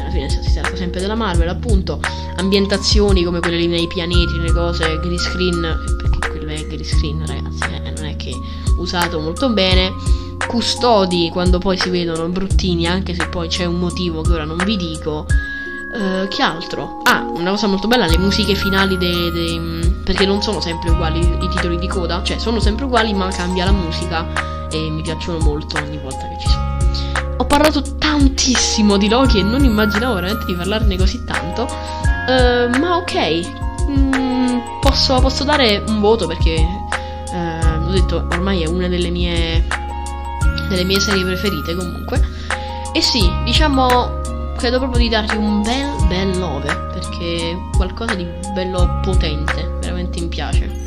alla 0.00 0.10
fine 0.10 0.28
si 0.28 0.52
tratta 0.52 0.76
sempre 0.76 1.00
della 1.00 1.14
Marvel, 1.14 1.48
appunto, 1.48 2.00
ambientazioni 2.36 3.22
come 3.24 3.40
quelle 3.40 3.56
lì 3.56 3.66
nei 3.66 3.86
pianeti, 3.86 4.36
nelle 4.36 4.52
cose, 4.52 4.98
green 5.00 5.18
screen, 5.18 5.60
perché 6.00 6.28
quello 6.30 6.50
è 6.52 6.66
green 6.66 6.84
screen, 6.84 7.26
ragazzi, 7.26 7.64
eh, 7.72 7.90
non 7.90 8.04
è 8.04 8.16
che 8.16 8.32
usato 8.76 9.20
molto 9.20 9.50
bene. 9.50 9.92
Custodi 10.46 11.30
quando 11.32 11.58
poi 11.58 11.76
si 11.78 11.90
vedono 11.90 12.28
bruttini, 12.28 12.86
anche 12.86 13.14
se 13.14 13.28
poi 13.28 13.48
c'è 13.48 13.64
un 13.64 13.78
motivo 13.78 14.22
che 14.22 14.32
ora 14.32 14.44
non 14.44 14.58
vi 14.64 14.76
dico. 14.76 15.26
Uh, 15.92 16.28
che 16.28 16.42
altro? 16.42 17.00
Ah, 17.04 17.24
una 17.34 17.50
cosa 17.50 17.66
molto 17.68 17.88
bella, 17.88 18.06
le 18.06 18.18
musiche 18.18 18.54
finali 18.54 18.98
dei, 18.98 19.30
dei, 19.30 20.00
perché 20.04 20.26
non 20.26 20.42
sono 20.42 20.60
sempre 20.60 20.90
uguali 20.90 21.20
i 21.20 21.48
titoli 21.48 21.78
di 21.78 21.86
coda, 21.86 22.22
cioè 22.22 22.38
sono 22.38 22.60
sempre 22.60 22.84
uguali 22.84 23.14
ma 23.14 23.28
cambia 23.28 23.64
la 23.64 23.72
musica 23.72 24.26
e 24.70 24.90
mi 24.90 25.00
piacciono 25.02 25.38
molto 25.38 25.78
ogni 25.78 25.98
volta 25.98 26.28
che 26.28 26.36
ci 26.38 26.48
sono. 26.48 26.76
Ho 27.38 27.44
parlato 27.44 27.82
tantissimo 27.98 28.96
di 28.96 29.08
Loki 29.08 29.38
e 29.38 29.42
non 29.42 29.64
immaginavo 29.64 30.14
veramente 30.14 30.46
di 30.46 30.54
parlarne 30.54 30.96
così 30.96 31.24
tanto. 31.24 31.62
Uh, 31.62 32.78
ma 32.78 32.96
ok, 32.96 33.88
mm, 33.88 34.58
posso, 34.80 35.18
posso, 35.20 35.44
dare 35.44 35.82
un 35.86 36.00
voto 36.00 36.26
perché 36.26 36.75
detto 38.00 38.26
ormai 38.30 38.62
è 38.62 38.66
una 38.66 38.88
delle 38.88 39.10
mie, 39.10 39.66
delle 40.68 40.84
mie 40.84 41.00
serie 41.00 41.24
preferite 41.24 41.74
comunque. 41.74 42.20
E 42.92 43.00
sì, 43.00 43.30
diciamo, 43.44 44.20
credo 44.56 44.78
proprio 44.78 45.00
di 45.00 45.08
dargli 45.08 45.36
un 45.36 45.62
bel 45.62 46.06
bel 46.08 46.38
9 46.38 46.66
perché 46.92 47.56
qualcosa 47.76 48.14
di 48.14 48.26
bello 48.54 49.00
potente, 49.02 49.76
veramente 49.80 50.20
mi 50.20 50.28
piace. 50.28 50.84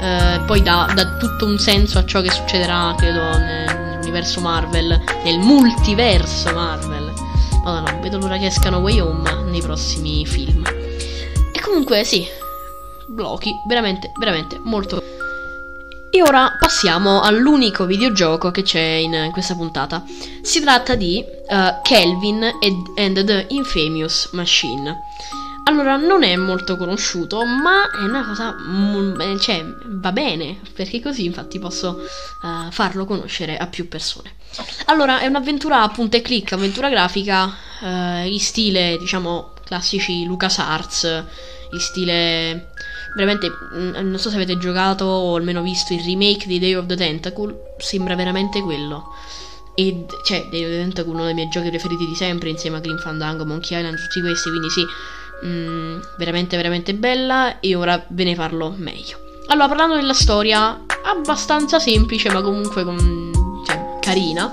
Uh, 0.00 0.44
poi 0.44 0.62
dà, 0.62 0.90
dà 0.94 1.16
tutto 1.16 1.44
un 1.44 1.58
senso 1.58 1.98
a 1.98 2.04
ciò 2.04 2.20
che 2.20 2.30
succederà, 2.30 2.94
credo, 2.96 3.20
nel, 3.36 3.88
nell'universo 4.08 4.40
Marvel, 4.40 5.00
nel 5.24 5.38
multiverso 5.38 6.52
Marvel. 6.52 7.12
Madonna, 7.62 7.98
vedo 8.00 8.18
l'ora 8.18 8.38
che 8.38 8.46
escano 8.46 8.78
Way 8.78 9.00
Home 9.00 9.42
nei 9.50 9.60
prossimi 9.60 10.24
film. 10.24 10.64
E 11.52 11.60
comunque, 11.60 12.04
sì, 12.04 12.26
Loki, 13.14 13.52
veramente, 13.66 14.12
veramente 14.18 14.58
molto. 14.62 15.02
E 16.10 16.22
ora 16.22 16.56
passiamo 16.58 17.20
all'unico 17.20 17.84
videogioco 17.84 18.50
che 18.50 18.62
c'è 18.62 18.80
in 18.80 19.28
questa 19.30 19.54
puntata. 19.54 20.02
Si 20.40 20.60
tratta 20.60 20.94
di 20.94 21.22
uh, 21.22 21.82
Kelvin 21.82 22.42
and 22.96 23.24
the 23.24 23.46
Infamous 23.50 24.30
Machine. 24.32 24.96
Allora, 25.64 25.96
non 25.96 26.22
è 26.22 26.34
molto 26.36 26.78
conosciuto, 26.78 27.44
ma 27.44 27.90
è 27.90 28.02
una 28.02 28.24
cosa. 28.24 28.56
Eh, 29.20 29.38
cioè, 29.38 29.62
va 29.84 30.10
bene, 30.12 30.58
perché 30.72 30.98
così 31.02 31.26
infatti 31.26 31.58
posso 31.58 32.00
uh, 32.40 32.70
farlo 32.70 33.04
conoscere 33.04 33.58
a 33.58 33.66
più 33.66 33.86
persone. 33.86 34.32
Allora, 34.86 35.20
è 35.20 35.26
un'avventura 35.26 35.82
a 35.82 35.88
punta 35.90 36.16
e 36.16 36.22
clic, 36.22 36.52
avventura 36.52 36.88
grafica, 36.88 37.54
uh, 37.80 38.26
in 38.26 38.40
stile, 38.40 38.96
diciamo, 38.98 39.52
classici 39.62 40.24
LucasArts, 40.24 41.24
in 41.72 41.80
stile. 41.80 42.72
Veramente, 43.14 43.50
mm, 43.74 43.90
non 44.08 44.18
so 44.18 44.30
se 44.30 44.36
avete 44.36 44.58
giocato 44.58 45.04
o 45.04 45.36
almeno 45.36 45.62
visto 45.62 45.92
il 45.92 46.00
remake 46.00 46.46
di 46.46 46.58
Day 46.58 46.74
of 46.74 46.86
the 46.86 46.96
Tentacle, 46.96 47.74
sembra 47.78 48.14
veramente 48.14 48.60
quello. 48.60 49.04
E 49.74 50.06
cioè, 50.24 50.46
Day 50.50 50.64
of 50.64 50.70
the 50.70 50.76
Tentacle 50.78 51.12
è 51.12 51.14
uno 51.14 51.24
dei 51.24 51.34
miei 51.34 51.48
giochi 51.48 51.70
preferiti 51.70 52.06
di 52.06 52.14
sempre, 52.14 52.48
insieme 52.48 52.78
a 52.78 52.80
Green 52.80 52.98
Fandango, 52.98 53.44
Monkey 53.44 53.76
Island, 53.78 53.98
tutti 53.98 54.20
questi, 54.20 54.48
quindi 54.50 54.70
sì 54.70 54.84
mm, 55.44 56.00
veramente 56.16 56.56
veramente 56.56 56.94
bella 56.94 57.60
e 57.60 57.74
ora 57.74 58.04
ve 58.08 58.24
ne 58.24 58.34
parlo 58.34 58.74
meglio. 58.76 59.26
Allora, 59.48 59.68
parlando 59.68 59.94
della 59.94 60.12
storia, 60.12 60.84
abbastanza 61.04 61.78
semplice, 61.78 62.30
ma 62.30 62.42
comunque 62.42 62.84
con, 62.84 63.62
cioè, 63.66 63.98
carina. 64.00 64.50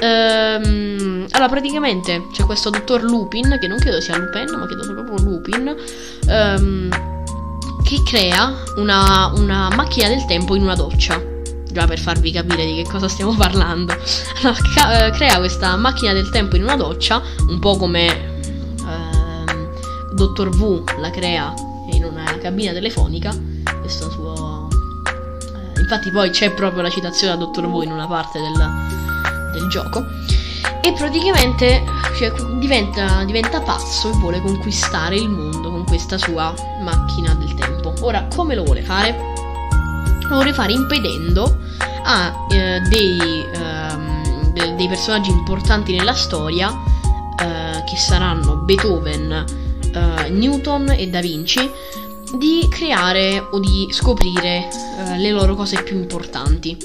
Ehm, 0.00 1.26
allora, 1.30 1.48
praticamente 1.48 2.26
c'è 2.32 2.44
questo 2.44 2.70
dottor 2.70 3.02
Lupin, 3.04 3.58
che 3.60 3.68
non 3.68 3.78
credo 3.78 4.00
sia 4.00 4.16
Lupin, 4.16 4.58
ma 4.58 4.66
credo 4.66 4.82
sia 4.82 4.92
proprio 4.92 5.18
Lupin, 5.20 5.76
ehm, 6.28 6.88
che 7.84 8.02
crea 8.02 8.62
una, 8.76 9.30
una 9.34 9.68
macchina 9.74 10.08
del 10.08 10.24
tempo 10.24 10.54
in 10.54 10.62
una 10.62 10.74
doccia 10.74 11.32
già 11.70 11.86
per 11.86 11.98
farvi 11.98 12.30
capire 12.30 12.64
di 12.64 12.74
che 12.76 12.88
cosa 12.88 13.08
stiamo 13.08 13.34
parlando. 13.38 13.92
Eh, 13.92 15.10
crea 15.10 15.38
questa 15.38 15.76
macchina 15.76 16.12
del 16.12 16.30
tempo 16.30 16.56
in 16.56 16.62
una 16.62 16.76
doccia, 16.76 17.20
un 17.48 17.58
po' 17.58 17.76
come 17.76 18.32
Dottor 20.14 20.48
V 20.50 20.84
la 21.00 21.10
crea 21.10 21.52
in 21.90 22.04
una 22.04 22.38
cabina 22.40 22.72
telefonica. 22.72 23.34
Questo 23.80 24.10
suo. 24.10 24.68
Eh, 25.76 25.80
infatti, 25.80 26.10
poi 26.10 26.30
c'è 26.30 26.52
proprio 26.52 26.82
la 26.82 26.90
citazione 26.90 27.32
a 27.32 27.36
Dottor 27.36 27.68
V 27.68 27.82
in 27.82 27.90
una 27.90 28.06
parte 28.06 28.38
del, 28.38 29.52
del 29.52 29.68
gioco. 29.68 30.04
E 30.80 30.92
praticamente 30.92 31.82
cioè, 32.16 32.32
diventa, 32.58 33.24
diventa 33.24 33.60
pazzo 33.60 34.10
e 34.10 34.12
vuole 34.18 34.40
conquistare 34.40 35.16
il 35.16 35.28
mondo 35.28 35.70
con 35.70 35.84
questa 35.84 36.16
sua 36.16 36.54
macchina. 36.82 37.34
Ora, 38.04 38.26
come 38.34 38.54
lo 38.54 38.64
vuole 38.64 38.82
fare? 38.82 39.32
Lo 40.28 40.34
vuole 40.34 40.52
fare 40.52 40.72
impedendo 40.72 41.58
a 42.02 42.46
eh, 42.50 42.80
dei, 42.80 43.18
ehm, 43.54 44.52
de- 44.52 44.74
dei 44.74 44.88
personaggi 44.88 45.30
importanti 45.30 45.96
nella 45.96 46.12
storia, 46.12 46.68
eh, 46.68 47.82
che 47.86 47.96
saranno 47.96 48.56
Beethoven, 48.56 49.44
uh, 49.94 50.32
Newton 50.32 50.90
e 50.90 51.08
Da 51.08 51.20
Vinci 51.20 51.70
di 52.36 52.66
creare 52.68 53.38
o 53.38 53.58
di 53.58 53.88
scoprire 53.90 54.68
uh, 54.70 55.16
le 55.16 55.30
loro 55.30 55.54
cose 55.54 55.82
più 55.82 55.96
importanti. 55.96 56.76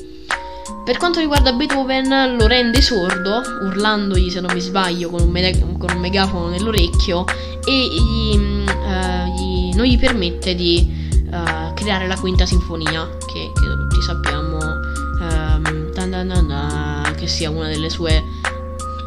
Per 0.85 0.97
quanto 0.97 1.19
riguarda 1.19 1.51
Beethoven, 1.51 2.37
lo 2.37 2.47
rende 2.47 2.81
sordo, 2.81 3.41
urlandogli 3.63 4.29
se 4.29 4.39
non 4.39 4.53
mi 4.53 4.61
sbaglio 4.61 5.09
con 5.09 5.21
un, 5.21 5.29
me- 5.29 5.75
con 5.77 5.89
un 5.93 5.99
megafono 5.99 6.47
nell'orecchio 6.47 7.25
e 7.65 7.87
gli, 7.87 8.37
uh, 8.37 9.35
gli, 9.35 9.75
non 9.75 9.85
gli 9.85 9.99
permette 9.99 10.55
di 10.55 10.98
uh, 11.31 11.73
creare 11.73 12.07
la 12.07 12.17
quinta 12.17 12.45
sinfonia, 12.45 13.07
che 13.25 13.51
credo 13.53 13.77
tutti 13.77 14.01
sappiamo 14.01 14.57
um, 14.57 15.91
che 17.15 17.27
sia 17.27 17.49
una 17.49 17.67
delle 17.67 17.89
sue 17.89 18.23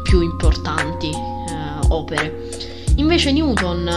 più 0.03 0.21
importanti 0.21 1.09
uh, 1.09 1.93
opere. 1.93 2.49
Invece 2.97 3.31
Newton 3.31 3.87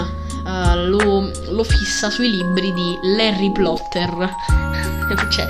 uh, 0.44 0.88
lo, 0.88 1.30
lo, 1.50 1.64
fissa 1.64 2.08
sui 2.08 2.30
libri 2.30 2.72
di 2.72 2.98
Larry 3.16 3.52
Plotter. 3.52 4.34
cioè, 5.30 5.46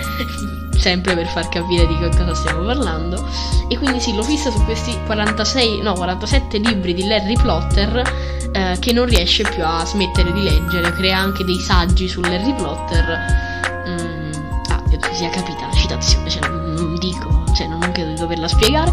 sempre 0.87 1.17
per 1.17 1.27
far 1.27 1.49
capire 1.49 1.85
di 1.89 1.99
che 1.99 2.11
cosa 2.17 2.33
stiamo 2.33 2.63
parlando. 2.63 3.29
E 3.67 3.77
quindi 3.77 3.99
sì, 3.99 4.15
lo 4.15 4.23
fissa 4.23 4.53
su 4.53 4.65
questi 4.65 4.97
46, 5.07 5.83
no, 5.83 5.95
47 5.95 6.59
libri 6.59 6.95
di 6.95 7.05
Larry 7.09 7.35
Plotter 7.35 8.03
uh, 8.55 8.79
che 8.79 8.93
non 8.93 9.07
riesce 9.07 9.43
più 9.43 9.65
a 9.65 9.85
smettere 9.85 10.33
di 10.33 10.45
leggere. 10.45 10.93
Crea 10.93 11.19
anche 11.19 11.45
dei 11.45 11.59
saggi 11.59 12.07
su 12.07 12.21
Larry 12.21 12.55
Plotter. 12.55 13.05
Mm, 13.89 14.33
ah, 14.69 14.83
credo 14.87 15.09
che 15.09 15.15
sia 15.15 15.29
capita 15.29 15.67
la 15.67 15.75
citazione, 15.75 16.31
cioè 16.31 16.49
non 16.49 16.97
dico, 17.01 17.43
cioè 17.53 17.67
non 17.67 17.81
credo 17.91 18.11
di 18.11 18.21
doverla 18.21 18.47
spiegare. 18.47 18.93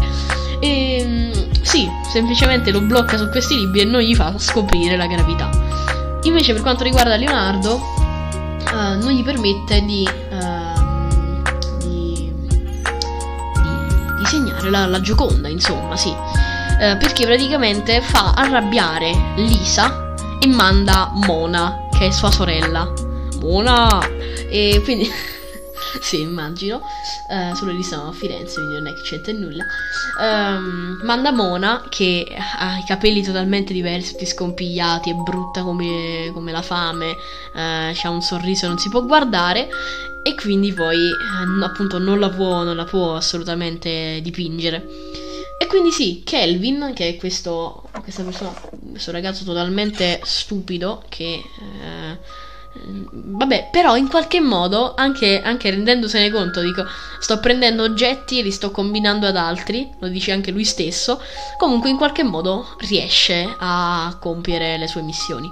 E 0.58 0.96
ehm, 0.98 1.62
sì, 1.62 1.88
semplicemente 2.10 2.72
lo 2.72 2.80
blocca 2.80 3.16
su 3.16 3.28
questi 3.28 3.54
libri 3.54 3.82
e 3.82 3.84
non 3.84 4.00
gli 4.00 4.16
fa 4.16 4.36
scoprire 4.36 4.96
la 4.96 5.06
gravità. 5.06 5.48
Invece 6.24 6.54
per 6.54 6.62
quanto 6.62 6.82
riguarda 6.82 7.14
Leonardo, 7.14 7.74
uh, 8.72 8.98
non 9.00 9.12
gli 9.12 9.22
permette 9.22 9.84
di, 9.84 10.08
disegnare 14.64 14.70
la, 14.70 14.86
la, 14.86 15.00
Gioconda, 15.00 15.48
insomma, 15.48 15.96
sì. 15.96 16.08
Uh, 16.08 16.96
perché 16.98 17.24
praticamente 17.24 18.00
fa 18.00 18.32
arrabbiare 18.34 19.34
Lisa 19.36 20.14
e 20.40 20.46
manda 20.46 21.10
Mona, 21.14 21.88
che 21.96 22.06
è 22.06 22.10
sua 22.10 22.30
sorella. 22.30 22.92
Mona! 23.40 24.00
E 24.48 24.80
quindi... 24.82 25.08
sì, 26.00 26.20
immagino. 26.20 26.80
Uh, 27.28 27.54
solo 27.54 27.72
lì 27.72 27.82
siamo 27.82 28.08
a 28.08 28.12
Firenze, 28.12 28.54
quindi 28.54 28.74
non 28.74 28.86
è 28.88 28.94
che 28.94 29.02
c'entra 29.02 29.32
nulla. 29.32 29.64
Um, 30.20 31.00
manda 31.02 31.30
Mona, 31.30 31.84
che 31.88 32.26
ha 32.58 32.78
i 32.78 32.84
capelli 32.84 33.22
totalmente 33.22 33.72
diversi, 33.72 34.12
tutti 34.12 34.26
scompigliati, 34.26 35.10
è 35.10 35.14
brutta 35.14 35.62
come, 35.62 36.30
come 36.32 36.52
la 36.52 36.62
fame, 36.62 37.10
uh, 37.10 37.94
ha 38.02 38.10
un 38.10 38.20
sorriso, 38.20 38.66
non 38.66 38.78
si 38.78 38.88
può 38.88 39.04
guardare. 39.04 39.68
E 40.26 40.34
quindi 40.34 40.72
poi, 40.72 41.10
uh, 41.10 41.62
appunto, 41.62 41.98
non 41.98 42.18
la 42.18 42.30
può, 42.30 42.62
non 42.62 42.76
la 42.76 42.84
può 42.84 43.14
assolutamente 43.14 44.20
dipingere. 44.22 44.86
E 45.58 45.66
quindi 45.66 45.90
sì, 45.90 46.22
Kelvin, 46.24 46.92
che 46.94 47.10
è 47.10 47.16
questo, 47.16 47.88
persona, 48.02 48.52
questo 48.90 49.12
ragazzo 49.12 49.44
totalmente 49.44 50.20
stupido 50.24 51.04
che... 51.08 51.42
Eh, 51.60 52.52
Vabbè, 52.76 53.68
però 53.70 53.96
in 53.96 54.08
qualche 54.08 54.40
modo, 54.40 54.94
anche, 54.96 55.40
anche, 55.40 55.70
rendendosene 55.70 56.28
conto, 56.30 56.60
dico, 56.60 56.84
sto 57.20 57.38
prendendo 57.38 57.84
oggetti 57.84 58.40
e 58.40 58.42
li 58.42 58.50
sto 58.50 58.72
combinando 58.72 59.28
ad 59.28 59.36
altri, 59.36 59.88
lo 60.00 60.08
dice 60.08 60.32
anche 60.32 60.50
lui 60.50 60.64
stesso, 60.64 61.20
comunque 61.56 61.90
in 61.90 61.96
qualche 61.96 62.24
modo 62.24 62.74
riesce 62.80 63.48
a 63.58 64.16
compiere 64.20 64.76
le 64.76 64.88
sue 64.88 65.02
missioni. 65.02 65.48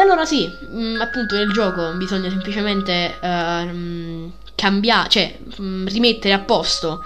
E 0.00 0.02
allora 0.02 0.24
sì, 0.24 0.50
mh, 0.70 0.82
mm, 0.82 1.00
appunto 1.02 1.36
nel 1.36 1.52
gioco 1.52 1.92
bisogna 1.92 2.30
semplicemente 2.30 3.18
uh, 3.20 4.32
cambiare, 4.54 5.08
cioè 5.10 5.38
mh, 5.58 5.62
mm, 5.62 5.86
rimettere 5.88 6.32
a 6.32 6.38
posto 6.38 7.04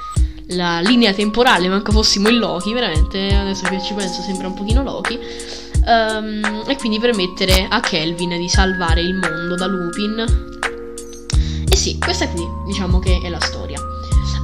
la 0.50 0.78
linea 0.78 1.12
temporale, 1.12 1.66
manco 1.66 1.90
fossimo 1.90 2.28
in 2.28 2.38
Loki, 2.38 2.72
veramente, 2.72 3.34
adesso 3.34 3.66
che 3.66 3.82
ci 3.82 3.94
penso 3.94 4.22
sembra 4.22 4.46
un 4.46 4.54
pochino 4.54 4.84
Loki. 4.84 5.18
Um, 5.86 6.62
e 6.68 6.76
quindi 6.76 7.00
permettere 7.00 7.66
a 7.68 7.80
Kelvin 7.80 8.38
di 8.38 8.48
salvare 8.48 9.00
il 9.00 9.14
mondo 9.14 9.56
da 9.56 9.66
Lupin. 9.66 10.24
E 11.68 11.76
sì, 11.76 11.98
questa 11.98 12.28
qui 12.28 12.46
diciamo 12.64 13.00
che 13.00 13.20
è 13.20 13.28
la 13.28 13.40
storia. 13.40 13.80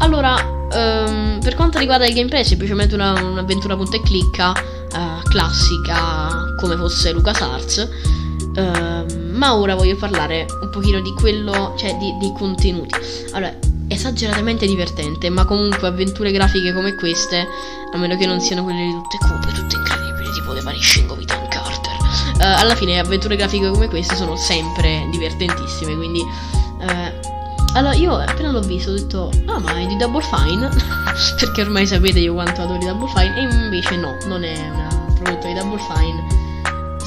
Allora, 0.00 0.34
um, 0.34 1.38
per 1.40 1.54
quanto 1.54 1.78
riguarda 1.78 2.04
il 2.04 2.14
gameplay, 2.14 2.40
è 2.40 2.44
semplicemente 2.44 2.96
una, 2.96 3.12
un'avventura 3.12 3.76
punta 3.76 3.96
e 3.96 4.00
clicca 4.02 4.50
uh, 4.50 5.22
classica 5.28 6.56
come 6.58 6.76
fosse 6.76 7.12
LucasArts. 7.12 8.18
Uh, 8.54 9.30
ma 9.32 9.54
ora 9.54 9.74
voglio 9.74 9.96
parlare 9.96 10.46
un 10.60 10.70
pochino 10.70 11.00
di 11.00 11.12
quello, 11.14 11.74
cioè 11.78 11.96
di, 11.96 12.16
dei 12.18 12.32
contenuti. 12.32 12.94
Allora, 13.32 13.54
esageratamente 13.88 14.66
divertente, 14.66 15.28
ma 15.30 15.44
comunque 15.44 15.88
avventure 15.88 16.30
grafiche 16.30 16.72
come 16.72 16.94
queste, 16.94 17.46
a 17.92 17.96
meno 17.96 18.16
che 18.16 18.26
non 18.26 18.40
siano 18.40 18.62
quelle 18.62 18.84
di 18.84 18.92
tutte 18.92 19.18
cupe, 19.18 19.52
tutte 19.52 19.76
incredibili, 19.76 20.30
tipo 20.32 20.52
The 20.54 20.60
Vanishing 20.60 21.10
of 21.10 21.20
Ethan 21.20 21.48
Carter. 21.48 21.96
Uh, 22.36 22.60
alla 22.60 22.74
fine 22.74 22.98
avventure 22.98 23.36
grafiche 23.36 23.70
come 23.70 23.88
queste 23.88 24.14
sono 24.14 24.36
sempre 24.36 25.06
divertentissime, 25.10 25.96
quindi... 25.96 26.20
Uh, 26.20 27.28
allora, 27.74 27.94
io 27.94 28.16
appena 28.16 28.50
l'ho 28.50 28.60
visto 28.60 28.90
ho 28.90 28.94
detto, 28.94 29.30
ah 29.46 29.58
ma 29.60 29.76
è 29.76 29.86
di 29.86 29.96
Double 29.96 30.22
Fine, 30.22 30.68
perché 31.38 31.62
ormai 31.62 31.86
sapete 31.86 32.18
io 32.18 32.34
quanto 32.34 32.62
adoro 32.62 32.78
Double 32.78 33.08
Fine, 33.08 33.36
e 33.36 33.42
invece 33.42 33.96
no, 33.96 34.16
non 34.26 34.42
è 34.42 34.58
un 34.58 35.14
prodotto 35.14 35.46
di 35.46 35.54
Double 35.54 35.78
Fine. 35.78 36.39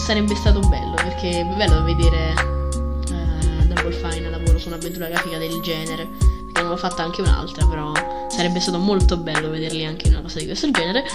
Sarebbe 0.04 0.36
stato 0.36 0.60
bello, 0.60 0.96
perché 0.96 1.40
è 1.40 1.46
bello 1.56 1.82
vedere 1.84 2.34
uh, 3.10 3.66
Double 3.68 3.94
Fine 3.94 4.28
a 4.28 4.32
lavoro 4.32 4.60
su 4.60 4.68
un'avventura 4.68 5.08
grafica 5.08 5.38
del 5.38 5.62
genere 5.62 6.08
ne 6.54 6.60
avevo 6.60 6.76
fatta 6.76 7.04
anche 7.04 7.22
un'altra, 7.22 7.66
però 7.66 7.92
sarebbe 8.30 8.60
stato 8.60 8.78
molto 8.78 9.16
bello 9.18 9.50
vederli 9.50 9.86
anche 9.86 10.08
in 10.08 10.14
una 10.14 10.22
cosa 10.24 10.40
di 10.40 10.46
questo 10.46 10.70
genere. 10.72 11.06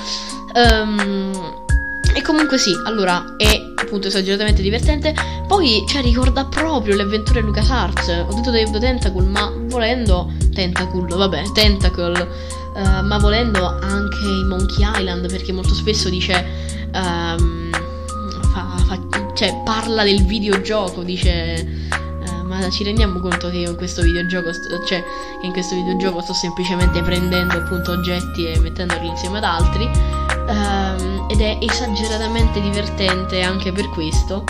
Um, 0.54 1.66
e 2.14 2.22
comunque 2.22 2.56
sì, 2.56 2.72
allora 2.86 3.36
è 3.36 3.60
appunto 3.76 4.08
esageratamente 4.08 4.62
divertente. 4.62 5.14
Poi, 5.46 5.84
cioè, 5.86 6.02
ricorda 6.02 6.46
proprio 6.46 6.96
le 6.96 7.02
avventure 7.02 7.40
LucasArts. 7.40 8.08
Ho 8.26 8.34
detto 8.34 8.50
Dave 8.50 8.78
Tentacle, 8.78 9.26
ma 9.26 9.52
volendo... 9.66 10.32
Tentacle, 10.52 11.14
vabbè, 11.14 11.52
Tentacle. 11.52 12.28
Uh, 12.74 13.04
ma 13.04 13.18
volendo 13.18 13.66
anche 13.66 14.24
i 14.24 14.44
Monkey 14.44 14.84
Island, 14.96 15.28
perché 15.28 15.52
molto 15.52 15.74
spesso 15.74 16.08
dice... 16.08 16.44
Um, 16.94 17.57
cioè, 19.38 19.62
parla 19.64 20.02
del 20.02 20.24
videogioco, 20.24 21.02
dice 21.02 21.88
ma 22.48 22.68
ci 22.70 22.82
rendiamo 22.82 23.20
conto 23.20 23.50
che 23.50 23.58
in 23.58 23.76
questo 23.76 24.02
videogioco, 24.02 24.52
sto, 24.52 24.82
cioè 24.84 25.04
che 25.40 25.46
in 25.46 25.52
questo 25.52 25.74
videogioco 25.76 26.20
sto 26.22 26.32
semplicemente 26.32 27.02
prendendo 27.02 27.58
appunto 27.58 27.92
oggetti 27.92 28.46
e 28.46 28.58
mettendoli 28.58 29.06
insieme 29.06 29.38
ad 29.38 29.44
altri 29.44 29.84
um, 30.48 31.26
ed 31.28 31.40
è 31.40 31.58
esageratamente 31.60 32.60
divertente 32.60 33.42
anche 33.42 33.70
per 33.70 33.88
questo. 33.90 34.44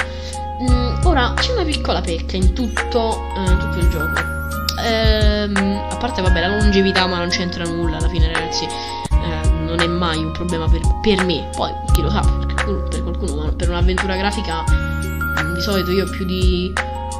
Um, 0.61 0.99
ora 1.05 1.35
c'è 1.35 1.53
una 1.53 1.65
piccola 1.65 2.01
pecca 2.01 2.37
in 2.37 2.53
tutto, 2.53 3.31
uh, 3.37 3.57
tutto 3.59 3.79
il 3.79 3.89
gioco. 3.91 4.37
Um, 4.79 5.87
a 5.91 5.97
parte 5.97 6.23
vabbè 6.23 6.41
la 6.41 6.57
longevità 6.57 7.07
ma 7.07 7.19
non 7.19 7.31
c'entra 7.31 7.65
nulla 7.65 7.97
alla 7.97 8.09
fine 8.09 8.33
ragazzi 8.33 8.65
uh, 8.65 9.65
non 9.65 9.81
è 9.81 9.89
mai 9.89 10.19
un 10.19 10.31
problema 10.31 10.69
per, 10.69 10.83
per 11.01 11.25
me 11.25 11.49
poi 11.57 11.73
chi 11.91 12.01
lo 12.01 12.09
sa 12.09 12.21
per, 12.21 12.87
per 12.89 13.03
qualcuno 13.03 13.43
ma 13.43 13.53
per 13.53 13.71
un'avventura 13.71 14.15
grafica 14.15 14.88
di 15.55 15.61
solito 15.61 15.91
io 15.91 16.09
più 16.09 16.25
di 16.25 16.73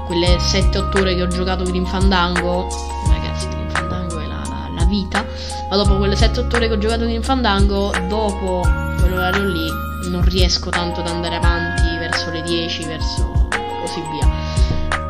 quelle 0.07 0.37
7-8 0.37 0.99
ore 0.99 1.15
che 1.15 1.23
ho 1.23 1.27
giocato 1.27 1.65
Grim 1.65 1.85
Fandango, 1.85 2.67
ragazzi, 3.09 3.49
Grim 3.49 3.69
Fandango 3.71 4.19
è 4.19 4.27
la, 4.27 4.43
la, 4.49 4.71
la 4.75 4.85
vita, 4.85 5.25
ma 5.69 5.77
dopo 5.77 5.97
quelle 5.97 6.15
7-8 6.15 6.55
ore 6.55 6.69
che 6.69 6.73
ho 6.75 6.79
giocato 6.79 7.05
Grim 7.05 7.23
Fandango, 7.23 7.93
dopo 8.09 8.63
quell'orario 8.99 9.45
lì, 9.45 9.69
non 10.11 10.25
riesco 10.25 10.71
tanto 10.71 11.01
ad 11.01 11.09
andare 11.09 11.37
avanti 11.37 11.83
verso 11.99 12.31
le 12.31 12.43
10, 12.43 12.85
verso 12.85 13.49
così 13.81 14.03
via. 14.13 14.29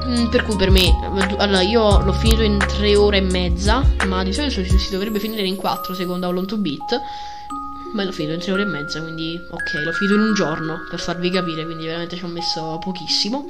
Mm, 0.07 0.27
per 0.29 0.43
cui 0.45 0.57
per 0.57 0.71
me, 0.71 0.91
allora 1.37 1.61
io 1.61 2.01
l'ho 2.01 2.13
finito 2.13 2.43
in 2.43 2.59
3 2.59 2.97
ore 2.97 3.19
e 3.19 3.21
mezza, 3.21 3.85
ma 4.07 4.23
di 4.25 4.33
solito 4.33 4.63
si 4.65 4.91
dovrebbe 4.91 5.19
finire 5.21 5.43
in 5.43 5.57
4 5.57 5.95
secondo 5.95 6.31
Long 6.31 6.47
to 6.47 6.57
Beat. 6.57 7.01
Ma 7.93 8.05
l'ho 8.05 8.13
finito 8.13 8.35
in 8.35 8.41
3 8.41 8.53
ore 8.53 8.63
e 8.63 8.67
mezza, 8.67 9.01
quindi 9.01 9.41
ok, 9.49 9.83
l'ho 9.85 9.93
finito 9.93 10.17
in 10.17 10.23
un 10.23 10.35
giorno 10.35 10.85
per 10.89 11.01
farvi 11.01 11.31
capire, 11.31 11.65
quindi 11.65 11.87
veramente 11.87 12.17
ci 12.17 12.25
ho 12.25 12.29
messo 12.29 12.79
pochissimo. 12.83 13.47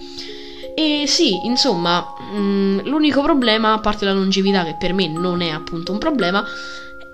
E 0.77 1.05
sì, 1.09 1.45
insomma, 1.45 2.15
mh, 2.33 2.39
mm, 2.39 2.79
l'unico 2.85 3.21
problema, 3.21 3.73
a 3.73 3.81
parte 3.81 4.05
la 4.05 4.13
longevità, 4.13 4.65
che 4.65 4.77
per 4.79 4.93
me 4.93 5.09
non 5.09 5.41
è 5.41 5.49
appunto 5.49 5.91
un 5.91 5.99
problema, 5.99 6.47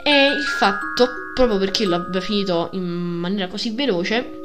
è 0.02 0.34
il 0.36 0.42
fatto, 0.42 1.08
proprio 1.34 1.56
perché 1.56 1.86
l'abbia 1.86 2.20
finito 2.20 2.68
in 2.72 2.82
maniera 2.82 3.48
così 3.48 3.70
veloce, 3.70 4.40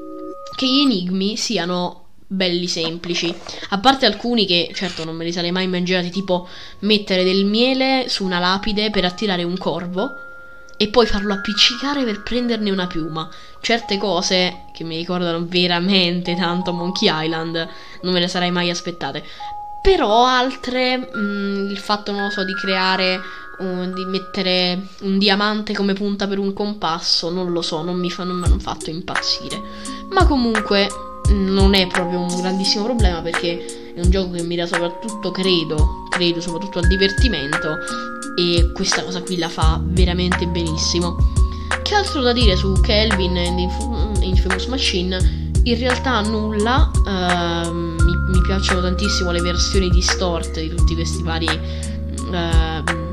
che 0.56 0.66
gli 0.66 0.80
enigmi 0.80 1.36
siano 1.36 2.06
belli 2.26 2.68
semplici. 2.68 3.34
A 3.72 3.80
parte 3.80 4.06
alcuni 4.06 4.46
che, 4.46 4.72
certo, 4.74 5.04
non 5.04 5.16
me 5.16 5.26
li 5.26 5.34
sarei 5.34 5.52
mai 5.52 5.66
immaginati, 5.66 6.10
tipo 6.12 6.48
mettere 6.80 7.26
del 7.26 7.44
miele 7.44 8.06
su 8.08 8.24
una 8.24 8.40
lapide 8.40 8.90
per 8.90 9.04
attirare 9.04 9.44
un 9.44 9.58
corvo 9.58 10.28
e 10.82 10.88
poi 10.88 11.06
farlo 11.06 11.34
appiccicare 11.34 12.06
per 12.06 12.24
prenderne 12.24 12.72
una 12.72 12.88
piuma. 12.88 13.30
Certe 13.60 13.98
cose 13.98 14.64
che 14.72 14.86
mi 14.86 14.96
ricordano 14.96 15.46
veramente 15.46 16.38
tanto 16.38 16.72
Monkey 16.72 17.10
Island 17.12 17.68
non 18.04 18.14
me 18.14 18.22
le 18.22 18.30
sarei 18.30 18.50
mai 18.50 18.70
aspettate. 18.70 19.22
Però 19.82 20.26
altre, 20.26 20.96
mh, 20.96 21.20
mm, 21.20 21.70
il 21.70 21.78
fatto, 21.78 22.14
non 22.14 22.24
lo 22.24 22.30
so, 22.30 22.46
di 22.46 22.54
creare, 22.54 23.20
uh, 23.58 23.94
di 23.94 24.06
mettere 24.06 24.88
un 25.02 25.18
diamante 25.18 25.74
come 25.74 25.92
punta 25.92 26.30
per 26.30 26.40
un 26.40 26.54
compasso, 26.54 27.30
non 27.30 27.52
lo 27.52 27.62
so, 27.62 27.84
non 27.84 27.98
mi, 27.98 28.10
fa, 28.10 28.24
non 28.24 28.38
mi 28.38 28.46
hanno 28.46 28.60
fatto 28.60 28.90
impazzire. 28.90 29.62
Ma 30.12 30.26
comunque 30.26 30.88
mm, 31.30 31.54
non 31.54 31.74
è 31.74 31.88
proprio 31.88 32.22
un 32.22 32.40
grandissimo 32.40 32.86
problema 32.86 33.22
perché 33.22 33.94
è 33.96 34.00
un 34.02 34.10
gioco 34.10 34.32
che 34.32 34.44
mira 34.44 34.66
soprattutto, 34.66 35.32
credo, 35.32 36.06
credo 36.10 36.40
soprattutto 36.40 36.80
al 36.80 36.88
divertimento 36.88 37.76
e 38.40 38.72
questa 38.72 39.04
cosa 39.04 39.22
qui 39.22 39.38
la 39.38 39.50
fa 39.50 39.82
veramente 39.84 40.48
benissimo. 40.48 41.18
Che 41.84 41.94
altro 41.94 42.22
da 42.22 42.32
dire 42.32 42.56
su 42.56 42.72
Kelvin 42.80 43.36
e 43.36 43.70
Infamous 44.22 44.66
Machine? 44.68 45.52
In 45.64 45.78
realtà 45.78 46.22
nulla, 46.22 46.90
uh, 46.94 47.70
mi, 47.70 48.16
mi, 48.30 48.42
piacciono 48.42 48.82
tantissimo 48.82 49.32
le 49.32 49.42
versioni 49.42 49.90
distorte 49.90 50.62
di 50.62 50.70
tutti 50.74 50.96
questi 50.96 51.22
vari 51.22 51.48
uh, 51.48 52.34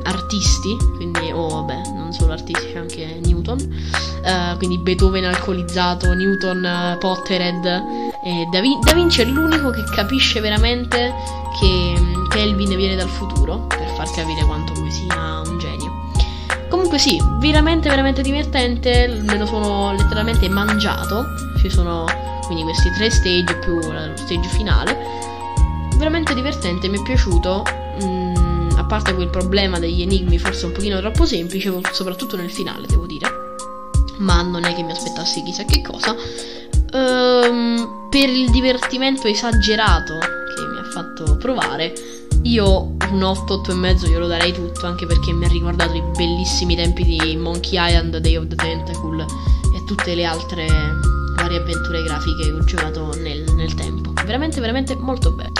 artisti, 0.03 0.77
quindi, 0.95 1.29
oh 1.33 1.49
vabbè, 1.49 1.81
non 1.93 2.13
solo 2.13 2.31
artisti, 2.31 2.71
c'è 2.71 2.77
anche 2.77 3.19
Newton, 3.25 3.59
uh, 3.59 4.57
quindi 4.57 4.77
Beethoven 4.77 5.25
alcolizzato, 5.25 6.13
Newton 6.13 6.97
Pottered 6.99 7.65
e 7.65 8.47
da, 8.49 8.61
Vin- 8.61 8.79
da 8.79 8.93
Vinci 8.93 9.21
è 9.21 9.25
l'unico 9.25 9.71
che 9.71 9.83
capisce 9.93 10.39
veramente 10.39 11.13
che 11.59 11.93
Kelvin 12.29 12.75
viene 12.77 12.95
dal 12.95 13.09
futuro, 13.09 13.67
far 13.97 14.11
capire 14.11 14.45
quanto 14.45 14.73
lui 14.75 14.91
sia 14.91 15.41
un 15.43 15.57
genio. 15.57 15.91
Comunque 16.69 16.99
sì, 16.99 17.19
veramente 17.39 17.89
veramente 17.89 18.21
divertente, 18.21 19.07
me 19.07 19.37
lo 19.37 19.45
sono 19.47 19.91
letteralmente 19.93 20.47
mangiato, 20.47 21.25
ci 21.57 21.69
sono 21.69 22.05
quindi 22.45 22.63
questi 22.63 22.91
tre 22.91 23.09
stage 23.09 23.55
più 23.57 23.79
lo 23.79 24.15
stage 24.15 24.47
finale, 24.49 24.97
veramente 25.97 26.33
divertente, 26.33 26.87
mi 26.87 26.99
è 26.99 27.03
piaciuto, 27.03 27.63
mm, 28.03 28.69
a 28.77 28.83
parte 28.85 29.15
quel 29.15 29.29
problema 29.29 29.79
degli 29.79 30.01
enigmi 30.01 30.37
forse 30.37 30.67
un 30.67 30.71
pochino 30.73 30.99
troppo 30.99 31.25
semplice, 31.25 31.73
soprattutto 31.91 32.37
nel 32.37 32.51
finale 32.51 32.85
devo 32.85 33.05
dire, 33.05 33.27
ma 34.17 34.41
non 34.43 34.63
è 34.63 34.75
che 34.75 34.83
mi 34.83 34.91
aspettassi 34.91 35.43
chissà 35.43 35.63
che 35.65 35.81
cosa, 35.81 36.15
ehm, 36.93 38.07
per 38.09 38.29
il 38.29 38.49
divertimento 38.51 39.27
esagerato 39.27 40.17
che 40.17 40.61
mi 40.71 40.77
ha 40.77 40.89
fatto 40.91 41.37
provare, 41.37 41.93
io 42.43 42.95
un 43.11 43.23
8, 43.23 43.53
8 43.53 43.71
e 43.71 43.75
mezzo 43.75 44.07
glielo 44.07 44.27
darei 44.27 44.53
tutto, 44.53 44.85
anche 44.85 45.05
perché 45.05 45.31
mi 45.33 45.45
ha 45.45 45.47
ricordato 45.47 45.93
i 45.93 46.03
bellissimi 46.15 46.75
tempi 46.75 47.03
di 47.03 47.35
Monkey 47.37 47.77
Island, 47.79 48.17
Day 48.17 48.35
of 48.35 48.47
the 48.47 48.55
Tentacle 48.55 49.25
e 49.73 49.83
tutte 49.85 50.15
le 50.15 50.25
altre 50.25 50.67
varie 51.35 51.59
avventure 51.59 52.03
grafiche 52.03 52.43
che 52.43 52.51
ho 52.51 52.63
giocato 52.63 53.15
nel, 53.15 53.43
nel 53.53 53.73
tempo. 53.75 54.11
Veramente, 54.25 54.59
veramente 54.59 54.95
molto 54.95 55.31
bello. 55.31 55.51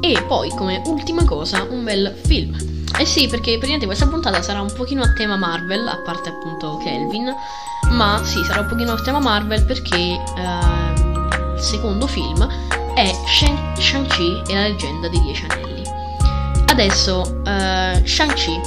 E 0.00 0.22
poi, 0.26 0.50
come 0.50 0.82
ultima 0.86 1.24
cosa, 1.24 1.66
un 1.68 1.84
bel 1.84 2.14
film. 2.24 2.56
Eh 2.98 3.04
sì, 3.04 3.26
perché 3.26 3.50
praticamente 3.52 3.86
questa 3.86 4.06
puntata 4.06 4.40
sarà 4.42 4.60
un 4.60 4.72
pochino 4.74 5.02
a 5.02 5.12
tema 5.12 5.36
Marvel, 5.36 5.86
a 5.86 6.00
parte 6.04 6.30
appunto 6.30 6.78
Kelvin, 6.78 7.32
ma 7.90 8.20
sì, 8.24 8.42
sarà 8.44 8.60
un 8.60 8.68
pochino 8.68 8.92
a 8.92 9.00
tema 9.00 9.18
Marvel 9.18 9.64
perché 9.64 9.96
eh, 9.96 11.54
il 11.56 11.60
secondo 11.60 12.06
film 12.06 12.65
è 12.96 13.14
Shang- 13.26 13.76
Shang-Chi 13.76 14.42
e 14.48 14.54
la 14.54 14.62
leggenda 14.62 15.08
dei 15.08 15.20
Dieci 15.20 15.44
Anelli. 15.46 15.82
Adesso, 16.68 17.42
eh, 17.44 18.02
Shang-Chi 18.02 18.58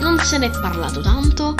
non 0.00 0.18
se 0.18 0.38
ne 0.38 0.46
è 0.46 0.50
parlato 0.60 1.00
tanto. 1.00 1.54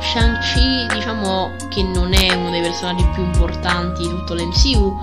Shang-Chi, 0.00 0.92
diciamo 0.92 1.52
che 1.68 1.84
non 1.84 2.12
è 2.12 2.34
uno 2.34 2.50
dei 2.50 2.60
personaggi 2.60 3.06
più 3.14 3.22
importanti 3.22 4.02
di 4.02 4.08
tutto 4.08 4.34
l'MCU, 4.34 5.00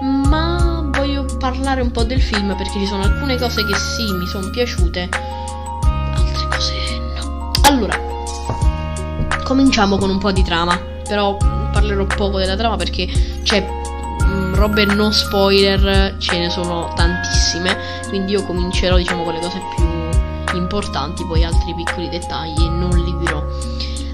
ma 0.00 0.88
voglio 0.90 1.26
parlare 1.38 1.82
un 1.82 1.90
po' 1.90 2.04
del 2.04 2.20
film 2.20 2.56
perché 2.56 2.78
ci 2.78 2.86
sono 2.86 3.02
alcune 3.02 3.36
cose 3.36 3.64
che 3.66 3.74
sì, 3.76 4.10
mi 4.12 4.26
sono 4.26 4.48
piaciute, 4.48 5.08
altre 6.14 6.48
cose 6.48 6.74
no. 7.14 7.50
Allora, 7.64 8.00
cominciamo 9.44 9.98
con 9.98 10.08
un 10.08 10.18
po' 10.18 10.32
di 10.32 10.42
trama, 10.42 10.78
però 11.06 11.36
parlerò 11.36 12.06
poco 12.06 12.38
della 12.38 12.56
trama 12.56 12.76
perché 12.76 13.06
c'è 13.42 13.82
robe 14.54 14.84
non 14.84 15.12
spoiler 15.12 16.16
ce 16.18 16.38
ne 16.38 16.50
sono 16.50 16.92
tantissime, 16.94 17.76
quindi 18.08 18.32
io 18.32 18.44
comincerò 18.44 18.96
diciamo 18.96 19.24
con 19.24 19.34
le 19.34 19.40
cose 19.40 19.60
più 19.74 20.56
importanti, 20.56 21.24
poi 21.26 21.44
altri 21.44 21.74
piccoli 21.74 22.08
dettagli 22.08 22.64
non 22.64 22.90
li 22.90 23.16
dirò. 23.18 23.44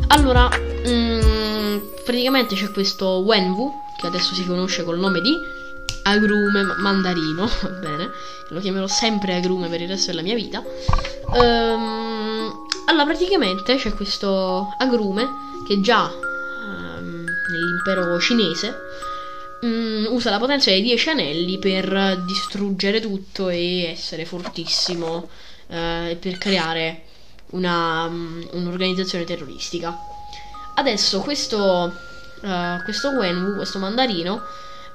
Allora, 0.09 0.48
mm, 0.48 1.79
praticamente 2.05 2.55
c'è 2.55 2.70
questo 2.70 3.18
Wenwu, 3.18 3.72
che 3.98 4.07
adesso 4.07 4.35
si 4.35 4.44
conosce 4.46 4.83
col 4.83 4.98
nome 4.98 5.20
di 5.20 5.37
agrume 6.05 6.62
mandarino, 6.79 7.46
va 7.62 7.68
bene, 7.68 8.11
lo 8.48 8.61
chiamerò 8.61 8.87
sempre 8.87 9.35
agrume 9.35 9.68
per 9.68 9.83
il 9.83 9.88
resto 9.88 10.11
della 10.11 10.22
mia 10.22 10.35
vita. 10.35 10.62
Um, 11.33 12.66
allora, 12.87 13.05
praticamente 13.05 13.76
c'è 13.76 13.94
questo 13.94 14.74
agrume 14.79 15.29
che 15.66 15.81
già 15.81 16.11
um, 16.11 17.24
nell'impero 17.53 18.18
cinese 18.18 18.74
um, 19.62 20.07
usa 20.11 20.31
la 20.31 20.38
potenza 20.38 20.70
dei 20.70 20.83
10 20.83 21.11
anelli 21.11 21.59
per 21.59 22.23
distruggere 22.27 23.01
tutto 23.01 23.49
e 23.49 23.85
essere 23.85 24.25
fortissimo 24.25 25.29
uh, 25.66 26.18
per 26.18 26.38
creare 26.38 27.05
una, 27.51 28.05
um, 28.05 28.46
un'organizzazione 28.53 29.25
terroristica. 29.25 29.96
Adesso 30.75 31.20
questo, 31.20 31.92
uh, 32.42 32.83
questo 32.85 33.11
Wenwu, 33.11 33.57
questo 33.57 33.79
mandarino, 33.79 34.42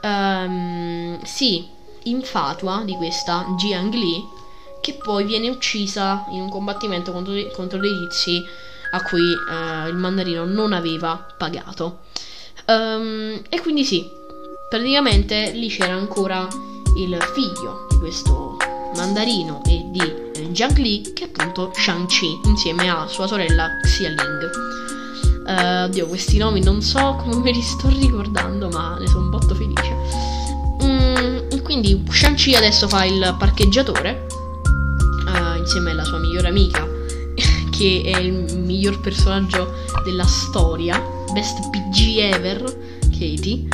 um, 0.01 1.21
si 1.23 1.67
infatua 2.03 2.83
di 2.85 2.93
questa 2.95 3.45
Jiang 3.57 3.93
Li 3.93 4.43
che 4.81 4.93
poi 4.93 5.25
viene 5.25 5.49
uccisa 5.49 6.25
in 6.29 6.41
un 6.41 6.49
combattimento 6.49 7.11
contro, 7.11 7.33
contro 7.53 7.79
dei 7.79 7.97
tizi 8.07 8.45
a 8.91 9.01
cui 9.01 9.33
uh, 9.33 9.87
il 9.87 9.95
mandarino 9.95 10.45
non 10.45 10.73
aveva 10.73 11.33
pagato. 11.37 12.01
Um, 12.67 13.41
e 13.49 13.59
quindi 13.61 13.83
sì, 13.83 14.07
praticamente 14.69 15.51
lì 15.51 15.67
c'era 15.67 15.93
ancora 15.93 16.47
il 16.97 17.17
figlio 17.33 17.87
di 17.89 17.97
questo 17.97 18.57
mandarino 18.95 19.61
e 19.65 19.85
di 19.91 19.99
eh, 19.99 20.51
Jiang 20.51 20.77
Li 20.77 21.13
che 21.13 21.25
è 21.25 21.29
appunto 21.33 21.71
Shang-Chi 21.73 22.39
insieme 22.45 22.89
a 22.89 23.07
sua 23.07 23.27
sorella 23.27 23.69
Xia 23.81 24.09
Ling. 24.09 24.73
Uh, 25.47 25.83
oddio, 25.83 26.07
questi 26.07 26.37
nomi 26.37 26.59
non 26.63 26.81
so 26.81 27.17
come 27.21 27.35
me 27.35 27.51
li 27.51 27.61
sto 27.61 27.87
ricordando, 27.87 28.69
ma 28.69 28.97
ne 28.97 29.07
sono 29.07 29.29
botto 29.29 29.53
felice. 29.53 29.95
Mm, 30.83 31.59
quindi 31.61 32.03
Shang-Chi 32.09 32.55
adesso 32.55 32.87
fa 32.87 33.05
il 33.05 33.35
parcheggiatore 33.37 34.25
uh, 35.27 35.57
insieme 35.59 35.91
alla 35.91 36.03
sua 36.03 36.17
migliore 36.17 36.47
amica, 36.47 36.87
che 37.69 38.01
è 38.05 38.17
il 38.17 38.57
miglior 38.57 38.99
personaggio 39.01 39.71
della 40.03 40.25
storia, 40.25 40.99
best 41.35 41.69
PG 41.69 42.19
ever, 42.33 42.63
Katie 43.11 43.67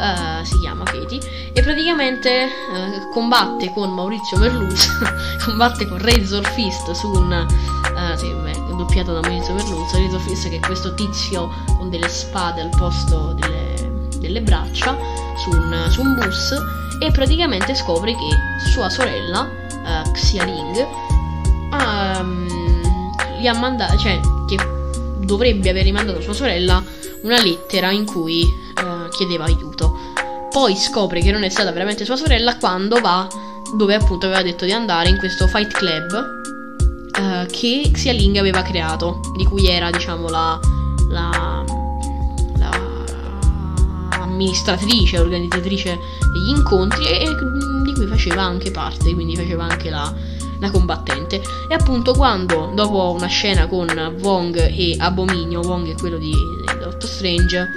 uh, 0.00 0.44
si 0.44 0.58
chiama 0.60 0.84
Katie, 0.84 1.20
e 1.52 1.62
praticamente 1.62 2.48
uh, 2.72 3.10
combatte 3.12 3.72
con 3.72 3.90
Maurizio 3.90 4.38
Merluz, 4.38 4.88
combatte 5.44 5.86
con 5.86 5.98
Razor 5.98 6.46
Fist 6.52 6.90
su 6.92 7.10
un... 7.10 7.46
Uh, 7.94 8.16
sì, 8.16 8.32
beh, 8.32 8.76
doppiato 8.76 9.12
da 9.12 9.20
Maurizio 9.20 9.54
Merluz, 9.54 9.92
Razor 9.92 10.20
Fist 10.20 10.48
che 10.48 10.56
è 10.56 10.60
questo 10.60 10.94
tizio 10.94 11.50
con 11.76 11.90
delle 11.90 12.08
spade 12.08 12.62
al 12.62 12.70
posto 12.70 13.34
delle, 13.34 14.08
delle 14.18 14.40
braccia 14.40 14.96
su 15.36 15.50
un, 15.50 15.86
su 15.90 16.00
un, 16.00 16.14
bus 16.14 16.54
e 17.00 17.10
praticamente 17.10 17.74
scopre 17.74 18.12
che 18.12 18.68
sua 18.70 18.88
sorella, 18.88 19.48
Xia 20.12 20.44
Ling, 20.44 20.86
um, 21.72 23.12
gli 23.38 23.46
ha 23.46 23.54
mandato, 23.54 23.96
cioè 23.96 24.20
che 24.46 24.79
dovrebbe 25.30 25.70
aver 25.70 25.84
rimandato 25.84 26.18
a 26.18 26.22
sua 26.22 26.32
sorella 26.32 26.82
una 27.22 27.40
lettera 27.40 27.92
in 27.92 28.04
cui 28.04 28.42
uh, 28.42 29.08
chiedeva 29.10 29.44
aiuto. 29.44 29.96
Poi 30.50 30.74
scopre 30.74 31.20
che 31.20 31.30
non 31.30 31.44
è 31.44 31.48
stata 31.48 31.70
veramente 31.70 32.04
sua 32.04 32.16
sorella 32.16 32.56
quando 32.56 33.00
va 33.00 33.28
dove 33.76 33.94
appunto 33.94 34.26
aveva 34.26 34.42
detto 34.42 34.64
di 34.64 34.72
andare 34.72 35.08
in 35.08 35.18
questo 35.18 35.46
fight 35.46 35.70
club 35.70 36.42
uh, 37.16 37.46
che 37.46 37.88
Xia 37.92 38.12
Ling 38.12 38.36
aveva 38.38 38.62
creato, 38.62 39.20
di 39.36 39.44
cui 39.44 39.68
era 39.68 39.90
diciamo 39.90 40.28
la, 40.28 40.58
la, 41.08 41.64
la 42.58 42.70
amministratrice, 44.10 45.20
organizzatrice 45.20 45.96
degli 46.32 46.48
incontri 46.48 47.06
e, 47.06 47.22
e 47.22 47.28
di 47.84 47.92
cui 47.92 48.06
faceva 48.06 48.42
anche 48.42 48.72
parte, 48.72 49.14
quindi 49.14 49.36
faceva 49.36 49.62
anche 49.62 49.90
la, 49.90 50.12
la 50.60 50.70
combattente. 50.70 51.42
E 51.68 51.74
appunto 51.74 52.12
quando, 52.14 52.70
dopo 52.74 53.12
una 53.12 53.26
scena 53.26 53.66
con 53.66 53.88
Wong 54.20 54.56
e 54.56 54.96
Abominio, 54.98 55.60
Wong 55.60 55.88
è 55.88 55.94
quello 55.94 56.18
di, 56.18 56.32
Doctor 56.80 57.08
Strange 57.08 57.68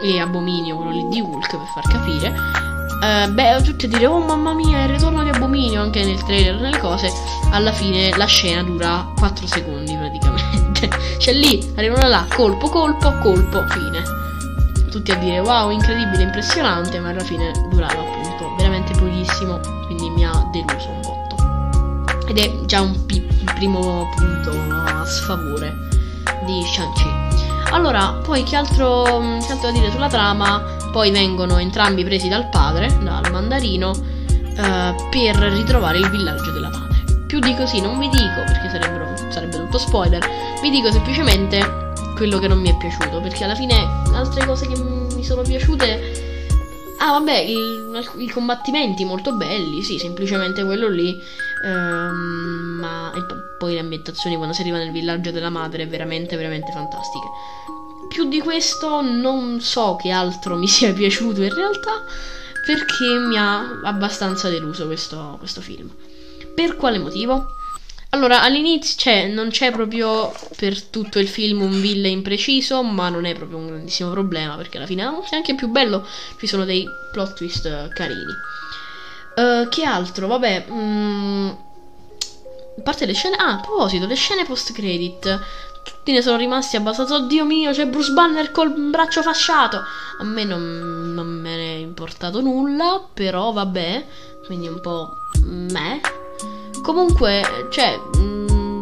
e 0.00 0.20
Abominio, 0.20 0.76
quello 0.76 0.90
lì 0.90 1.08
di 1.08 1.20
Hulk 1.20 1.50
per 1.50 1.66
far 1.74 1.88
capire, 1.88 2.66
eh, 3.00 3.28
beh, 3.28 3.62
tutti 3.62 3.84
a 3.84 3.88
dire, 3.88 4.06
oh 4.06 4.18
mamma 4.18 4.54
mia, 4.54 4.82
il 4.82 4.90
ritorno 4.90 5.22
di 5.22 5.30
Abominio 5.30 5.82
anche 5.82 6.04
nel 6.04 6.20
trailer, 6.24 6.60
nelle 6.60 6.78
cose, 6.78 7.12
alla 7.52 7.72
fine 7.72 8.10
la 8.16 8.26
scena 8.26 8.62
dura 8.62 9.12
4 9.16 9.46
secondi 9.46 9.94
praticamente. 9.94 10.88
cioè 11.18 11.34
lì, 11.34 11.72
arrivano 11.76 12.08
là, 12.08 12.26
colpo, 12.34 12.68
colpo, 12.68 13.16
colpo, 13.18 13.64
fine. 13.68 14.02
Tutti 14.90 15.12
a 15.12 15.16
dire, 15.16 15.38
wow, 15.38 15.70
incredibile, 15.70 16.22
impressionante, 16.22 16.98
ma 16.98 17.10
alla 17.10 17.22
fine 17.22 17.52
durava 17.70 18.00
appunto 18.00 18.54
veramente 18.56 18.92
pochissimo, 18.98 19.60
quindi 19.86 20.10
mi 20.10 20.24
ha 20.24 20.48
deluso 20.50 20.88
un 20.88 21.00
po'. 21.00 21.17
Ed 22.28 22.38
è 22.38 22.64
già 22.66 22.80
un, 22.82 23.06
pi- 23.06 23.26
un 23.26 23.52
primo 23.54 24.08
punto 24.14 24.50
a 24.50 25.04
sfavore 25.04 25.74
di 26.44 26.62
Shang-Chi. 26.64 27.72
Allora, 27.72 28.20
poi 28.22 28.42
che 28.42 28.56
altro, 28.56 29.02
che 29.02 29.52
altro 29.52 29.70
da 29.70 29.70
dire 29.72 29.90
sulla 29.90 30.08
trama? 30.08 30.76
Poi 30.92 31.10
vengono 31.10 31.58
entrambi 31.58 32.04
presi 32.04 32.28
dal 32.28 32.48
padre, 32.48 32.96
dal 33.02 33.30
mandarino, 33.30 33.92
eh, 34.56 34.94
per 35.10 35.36
ritrovare 35.36 35.98
il 35.98 36.08
villaggio 36.10 36.50
della 36.50 36.70
madre. 36.70 37.04
Più 37.26 37.40
di 37.40 37.54
così 37.54 37.80
non 37.80 37.98
vi 37.98 38.08
dico, 38.08 38.42
perché 38.46 38.70
sarebbe 39.30 39.58
tutto 39.58 39.78
spoiler, 39.78 40.26
vi 40.62 40.70
dico 40.70 40.90
semplicemente 40.90 41.92
quello 42.16 42.38
che 42.38 42.48
non 42.48 42.58
mi 42.58 42.70
è 42.70 42.76
piaciuto, 42.76 43.20
perché 43.20 43.44
alla 43.44 43.54
fine 43.54 43.74
altre 44.14 44.46
cose 44.46 44.66
che 44.66 44.78
mi 44.78 45.22
sono 45.22 45.42
piaciute 45.42 46.26
Ah, 47.00 47.12
vabbè, 47.12 47.44
i 48.16 48.28
combattimenti 48.28 49.04
molto 49.04 49.32
belli, 49.32 49.82
sì, 49.82 49.98
semplicemente 49.98 50.64
quello 50.64 50.88
lì. 50.88 51.22
Ehm, 51.62 52.78
ma 52.80 53.12
poi 53.58 53.74
le 53.74 53.80
ambientazioni 53.80 54.36
quando 54.36 54.54
si 54.54 54.60
arriva 54.60 54.78
nel 54.78 54.92
villaggio 54.92 55.30
della 55.30 55.50
madre 55.50 55.82
è 55.82 55.88
veramente, 55.88 56.36
veramente 56.36 56.72
fantastiche. 56.72 57.26
Più 58.08 58.28
di 58.28 58.40
questo 58.40 59.00
non 59.00 59.60
so 59.60 59.96
che 60.00 60.10
altro 60.10 60.56
mi 60.56 60.66
sia 60.68 60.92
piaciuto 60.92 61.42
in 61.42 61.54
realtà, 61.54 62.04
perché 62.64 63.18
mi 63.18 63.36
ha 63.36 63.80
abbastanza 63.82 64.48
deluso 64.48 64.86
questo, 64.86 65.36
questo 65.38 65.60
film. 65.60 65.90
Per 66.54 66.76
quale 66.76 66.98
motivo? 66.98 67.56
Allora, 68.10 68.40
all'inizio 68.40 68.98
cioè, 68.98 69.28
non 69.28 69.50
c'è 69.50 69.70
proprio 69.70 70.32
per 70.56 70.82
tutto 70.82 71.18
il 71.18 71.28
film 71.28 71.60
un 71.60 71.78
villain 71.78 72.22
preciso, 72.22 72.82
ma 72.82 73.10
non 73.10 73.26
è 73.26 73.34
proprio 73.34 73.58
un 73.58 73.66
grandissimo 73.66 74.10
problema, 74.10 74.56
perché 74.56 74.78
alla 74.78 74.86
fine 74.86 75.02
è 75.02 75.34
anche 75.34 75.54
più 75.54 75.68
bello, 75.68 76.06
ci 76.38 76.46
sono 76.46 76.64
dei 76.64 76.88
plot 77.12 77.34
twist 77.34 77.92
carini. 77.92 78.34
Uh, 79.38 79.68
che 79.68 79.84
altro? 79.84 80.26
Vabbè, 80.26 80.66
mm, 80.70 81.48
a 82.78 82.82
parte 82.82 83.06
le 83.06 83.12
scene... 83.12 83.36
Ah, 83.36 83.54
a 83.54 83.60
proposito, 83.60 84.06
le 84.06 84.14
scene 84.14 84.44
post-credit, 84.44 85.40
tutti 85.84 86.12
ne 86.12 86.22
sono 86.22 86.36
rimasti 86.36 86.76
abbastanza... 86.76 87.14
Oddio 87.14 87.44
mio, 87.44 87.70
c'è 87.70 87.86
Bruce 87.86 88.12
Banner 88.12 88.50
col 88.50 88.72
braccio 88.72 89.22
fasciato! 89.22 89.78
A 90.20 90.24
me 90.24 90.44
non, 90.44 91.12
non 91.14 91.26
me 91.26 91.56
ne 91.56 91.74
è 91.74 91.76
importato 91.76 92.40
nulla, 92.40 93.06
però 93.12 93.52
vabbè, 93.52 94.06
quindi 94.46 94.66
un 94.66 94.80
po' 94.80 95.10
me 95.44 96.00
Comunque, 96.82 97.42
cioè, 97.70 97.96
mh, 97.96 98.80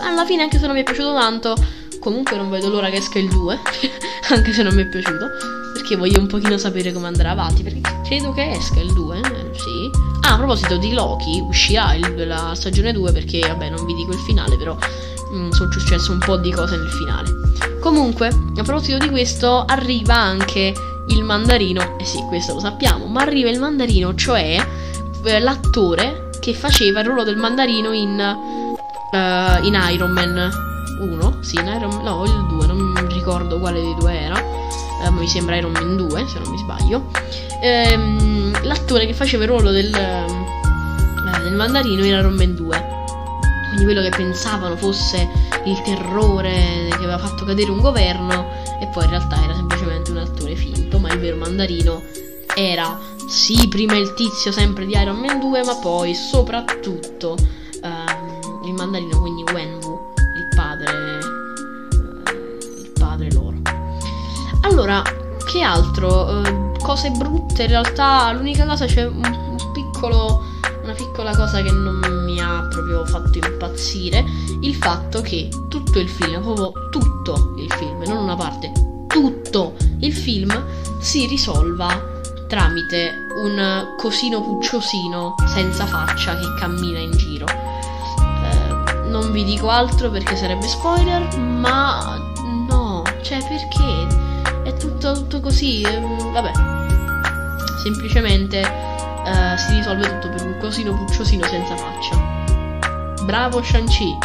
alla 0.00 0.24
fine 0.24 0.42
anche 0.42 0.58
se 0.58 0.66
non 0.66 0.74
mi 0.74 0.80
è 0.80 0.84
piaciuto 0.84 1.12
tanto, 1.12 1.54
comunque 2.00 2.36
non 2.36 2.48
vedo 2.50 2.68
l'ora 2.68 2.88
che 2.88 2.96
esca 2.96 3.18
il 3.18 3.28
2, 3.28 3.58
anche 4.30 4.52
se 4.52 4.62
non 4.62 4.74
mi 4.74 4.82
è 4.82 4.88
piaciuto, 4.88 5.26
perché 5.74 5.96
voglio 5.96 6.20
un 6.20 6.26
pochino 6.28 6.56
sapere 6.56 6.92
come 6.92 7.08
andrà 7.08 7.30
avanti, 7.30 7.62
perché 7.62 7.80
credo 8.04 8.32
che 8.32 8.52
esca 8.52 8.80
il 8.80 8.92
2, 8.92 9.20
sì. 9.54 9.90
Ah, 10.22 10.34
a 10.34 10.36
proposito 10.36 10.76
di 10.76 10.92
Loki, 10.92 11.40
uscirà 11.40 11.94
il, 11.94 12.26
la 12.26 12.52
stagione 12.54 12.92
2 12.92 13.12
perché, 13.12 13.40
vabbè, 13.40 13.70
non 13.70 13.84
vi 13.84 13.94
dico 13.94 14.12
il 14.12 14.18
finale, 14.18 14.56
però 14.56 14.74
mh, 14.74 15.50
sono 15.50 15.70
successe 15.70 16.10
un 16.10 16.18
po' 16.18 16.36
di 16.36 16.52
cose 16.52 16.76
nel 16.76 16.90
finale. 16.90 17.30
Comunque, 17.80 18.28
a 18.28 18.62
proposito 18.62 18.98
di 18.98 19.08
questo, 19.08 19.64
arriva 19.64 20.16
anche 20.16 20.72
il 21.08 21.22
mandarino, 21.24 21.98
eh 21.98 22.04
sì, 22.04 22.22
questo 22.28 22.54
lo 22.54 22.60
sappiamo, 22.60 23.06
ma 23.06 23.22
arriva 23.22 23.50
il 23.50 23.58
mandarino, 23.58 24.14
cioè 24.14 24.56
eh, 25.24 25.38
l'attore 25.40 26.30
che 26.40 26.54
faceva 26.54 27.00
il 27.00 27.06
ruolo 27.06 27.24
del 27.24 27.36
mandarino 27.36 27.92
in, 27.92 28.18
uh, 29.12 29.64
in 29.64 29.78
Iron 29.92 30.10
Man 30.10 30.50
1, 31.00 31.38
sì, 31.40 31.56
in 31.56 31.66
Iron 31.66 31.94
Man, 31.94 32.04
no, 32.04 32.24
il 32.24 32.46
2, 32.48 32.66
non 32.66 33.08
ricordo 33.08 33.58
quale 33.58 33.80
dei 33.80 33.94
due 33.98 34.18
era, 34.18 34.61
uh, 35.02 35.12
mi 35.12 35.28
sembra 35.28 35.56
Iron 35.56 35.72
Man 35.72 35.96
2, 35.96 36.26
se 36.28 36.38
non 36.38 36.50
mi 36.50 36.58
sbaglio. 36.58 37.10
Ehm, 37.60 38.64
l'attore 38.64 39.06
che 39.06 39.14
faceva 39.14 39.44
il 39.44 39.50
ruolo 39.50 39.70
del, 39.70 39.90
uh, 39.90 41.42
del 41.42 41.54
mandarino 41.54 42.04
in 42.04 42.14
Iron 42.14 42.34
Man 42.34 42.54
2. 42.54 43.00
Quindi 43.68 43.84
quello 43.84 44.02
che 44.02 44.10
pensavano 44.14 44.76
fosse 44.76 45.28
il 45.64 45.80
terrore 45.82 46.88
che 46.88 46.96
aveva 46.96 47.18
fatto 47.18 47.44
cadere 47.44 47.70
un 47.70 47.80
governo 47.80 48.50
e 48.80 48.86
poi 48.88 49.04
in 49.04 49.10
realtà 49.10 49.42
era 49.42 49.54
semplicemente 49.54 50.10
un 50.10 50.18
attore 50.18 50.54
finto, 50.54 50.98
ma 50.98 51.10
il 51.12 51.18
vero 51.20 51.36
mandarino 51.36 52.02
era 52.54 52.98
sì, 53.28 53.68
prima 53.68 53.96
il 53.96 54.12
tizio 54.14 54.52
sempre 54.52 54.84
di 54.84 54.92
Iron 54.92 55.16
Man 55.16 55.40
2, 55.40 55.64
ma 55.64 55.76
poi 55.76 56.14
soprattutto 56.14 57.36
um, 57.82 58.62
il 58.66 58.74
mandarino, 58.74 59.18
Allora, 64.72 65.02
che 65.44 65.60
altro? 65.60 66.24
Uh, 66.24 66.72
cose 66.80 67.10
brutte, 67.10 67.64
in 67.64 67.68
realtà 67.68 68.32
l'unica 68.32 68.64
cosa 68.64 68.86
c'è 68.86 69.04
un, 69.04 69.22
un 69.22 69.72
piccolo, 69.74 70.42
una 70.82 70.94
piccola 70.94 71.36
cosa 71.36 71.60
che 71.60 71.70
non 71.70 72.00
mi 72.24 72.40
ha 72.40 72.66
proprio 72.70 73.04
fatto 73.04 73.36
impazzire, 73.36 74.24
il 74.62 74.74
fatto 74.74 75.20
che 75.20 75.50
tutto 75.68 75.98
il 75.98 76.08
film, 76.08 76.40
proprio 76.40 76.72
tutto 76.90 77.54
il 77.58 77.70
film, 77.70 78.02
non 78.06 78.16
una 78.16 78.34
parte, 78.34 78.72
tutto 79.08 79.74
il 80.00 80.14
film 80.14 80.64
si 81.00 81.26
risolva 81.26 82.10
tramite 82.48 83.26
un 83.42 83.94
cosino 83.98 84.40
pucciosino 84.40 85.34
senza 85.48 85.84
faccia 85.84 86.34
che 86.38 86.46
cammina 86.58 86.98
in 86.98 87.10
giro. 87.12 87.44
Eh, 87.46 89.08
non 89.10 89.32
vi 89.32 89.44
dico 89.44 89.68
altro 89.68 90.08
perché 90.08 90.34
sarebbe 90.34 90.66
spoiler, 90.66 91.36
ma 91.36 92.11
tutto, 95.12 95.40
così, 95.40 95.82
eh, 95.82 96.00
vabbè. 96.32 96.50
Semplicemente 97.82 98.60
eh, 98.60 99.56
si 99.58 99.74
risolve 99.74 100.08
tutto 100.08 100.28
per 100.28 100.46
un 100.46 100.56
cosino 100.58 100.94
pucciosino 100.94 101.44
senza 101.46 101.76
faccia. 101.76 102.16
Bravo 103.24 103.62
Shang-Chi, 103.62 104.16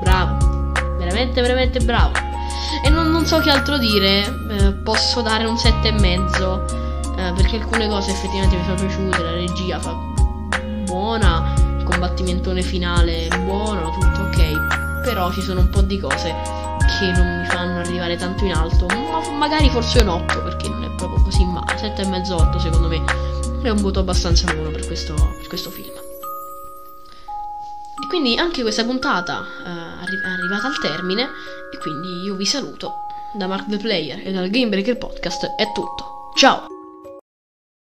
bravo, 0.00 0.72
veramente, 0.98 1.40
veramente 1.40 1.80
bravo. 1.80 2.12
E 2.84 2.88
non, 2.90 3.10
non 3.10 3.24
so 3.24 3.38
che 3.38 3.50
altro 3.50 3.78
dire, 3.78 4.24
eh, 4.50 4.72
posso 4.72 5.22
dare 5.22 5.46
un 5.46 5.56
sette 5.56 5.88
e 5.88 5.92
mezzo 5.92 6.64
eh, 7.16 7.32
perché 7.34 7.56
alcune 7.56 7.88
cose 7.88 8.10
effettivamente 8.10 8.56
mi 8.56 8.64
sono 8.64 8.74
piaciute, 8.74 9.22
la 9.22 9.32
regia 9.32 9.80
fa 9.80 9.94
buona, 10.84 11.54
il 11.78 11.84
combattimentone 11.84 12.62
finale 12.62 13.28
buono, 13.44 13.90
tutto 13.90 14.22
ok, 14.22 15.02
però 15.02 15.32
ci 15.32 15.40
sono 15.40 15.60
un 15.60 15.70
po' 15.70 15.80
di 15.80 15.98
cose 15.98 16.75
che 16.86 17.12
non 17.12 17.40
mi 17.40 17.46
fanno 17.46 17.80
arrivare 17.80 18.16
tanto 18.16 18.44
in 18.44 18.52
alto, 18.52 18.86
ma 18.86 19.28
magari 19.30 19.68
forse 19.70 20.00
un 20.00 20.08
8 20.08 20.42
perché 20.42 20.68
non 20.68 20.84
è 20.84 20.90
proprio 20.96 21.22
così 21.22 21.44
male, 21.44 21.74
7,5 21.74 22.32
8 22.32 22.58
secondo 22.58 22.88
me 22.88 23.02
è 23.62 23.70
un 23.70 23.80
voto 23.80 24.00
abbastanza 24.00 24.52
buono 24.52 24.70
per 24.70 24.86
questo, 24.86 25.14
per 25.14 25.46
questo 25.48 25.70
film. 25.70 25.94
E 28.02 28.06
quindi 28.08 28.36
anche 28.36 28.62
questa 28.62 28.84
puntata 28.84 29.40
uh, 29.40 30.04
è 30.04 30.28
arrivata 30.28 30.68
al 30.68 30.78
termine 30.80 31.22
e 31.72 31.78
quindi 31.78 32.22
io 32.24 32.34
vi 32.34 32.46
saluto 32.46 32.92
da 33.32 33.46
Mark 33.46 33.68
the 33.68 33.78
Player 33.78 34.20
e 34.24 34.32
dal 34.32 34.48
Game 34.48 34.68
Breaker 34.68 34.96
Podcast 34.96 35.54
è 35.56 35.72
tutto. 35.72 36.30
Ciao! 36.36 36.75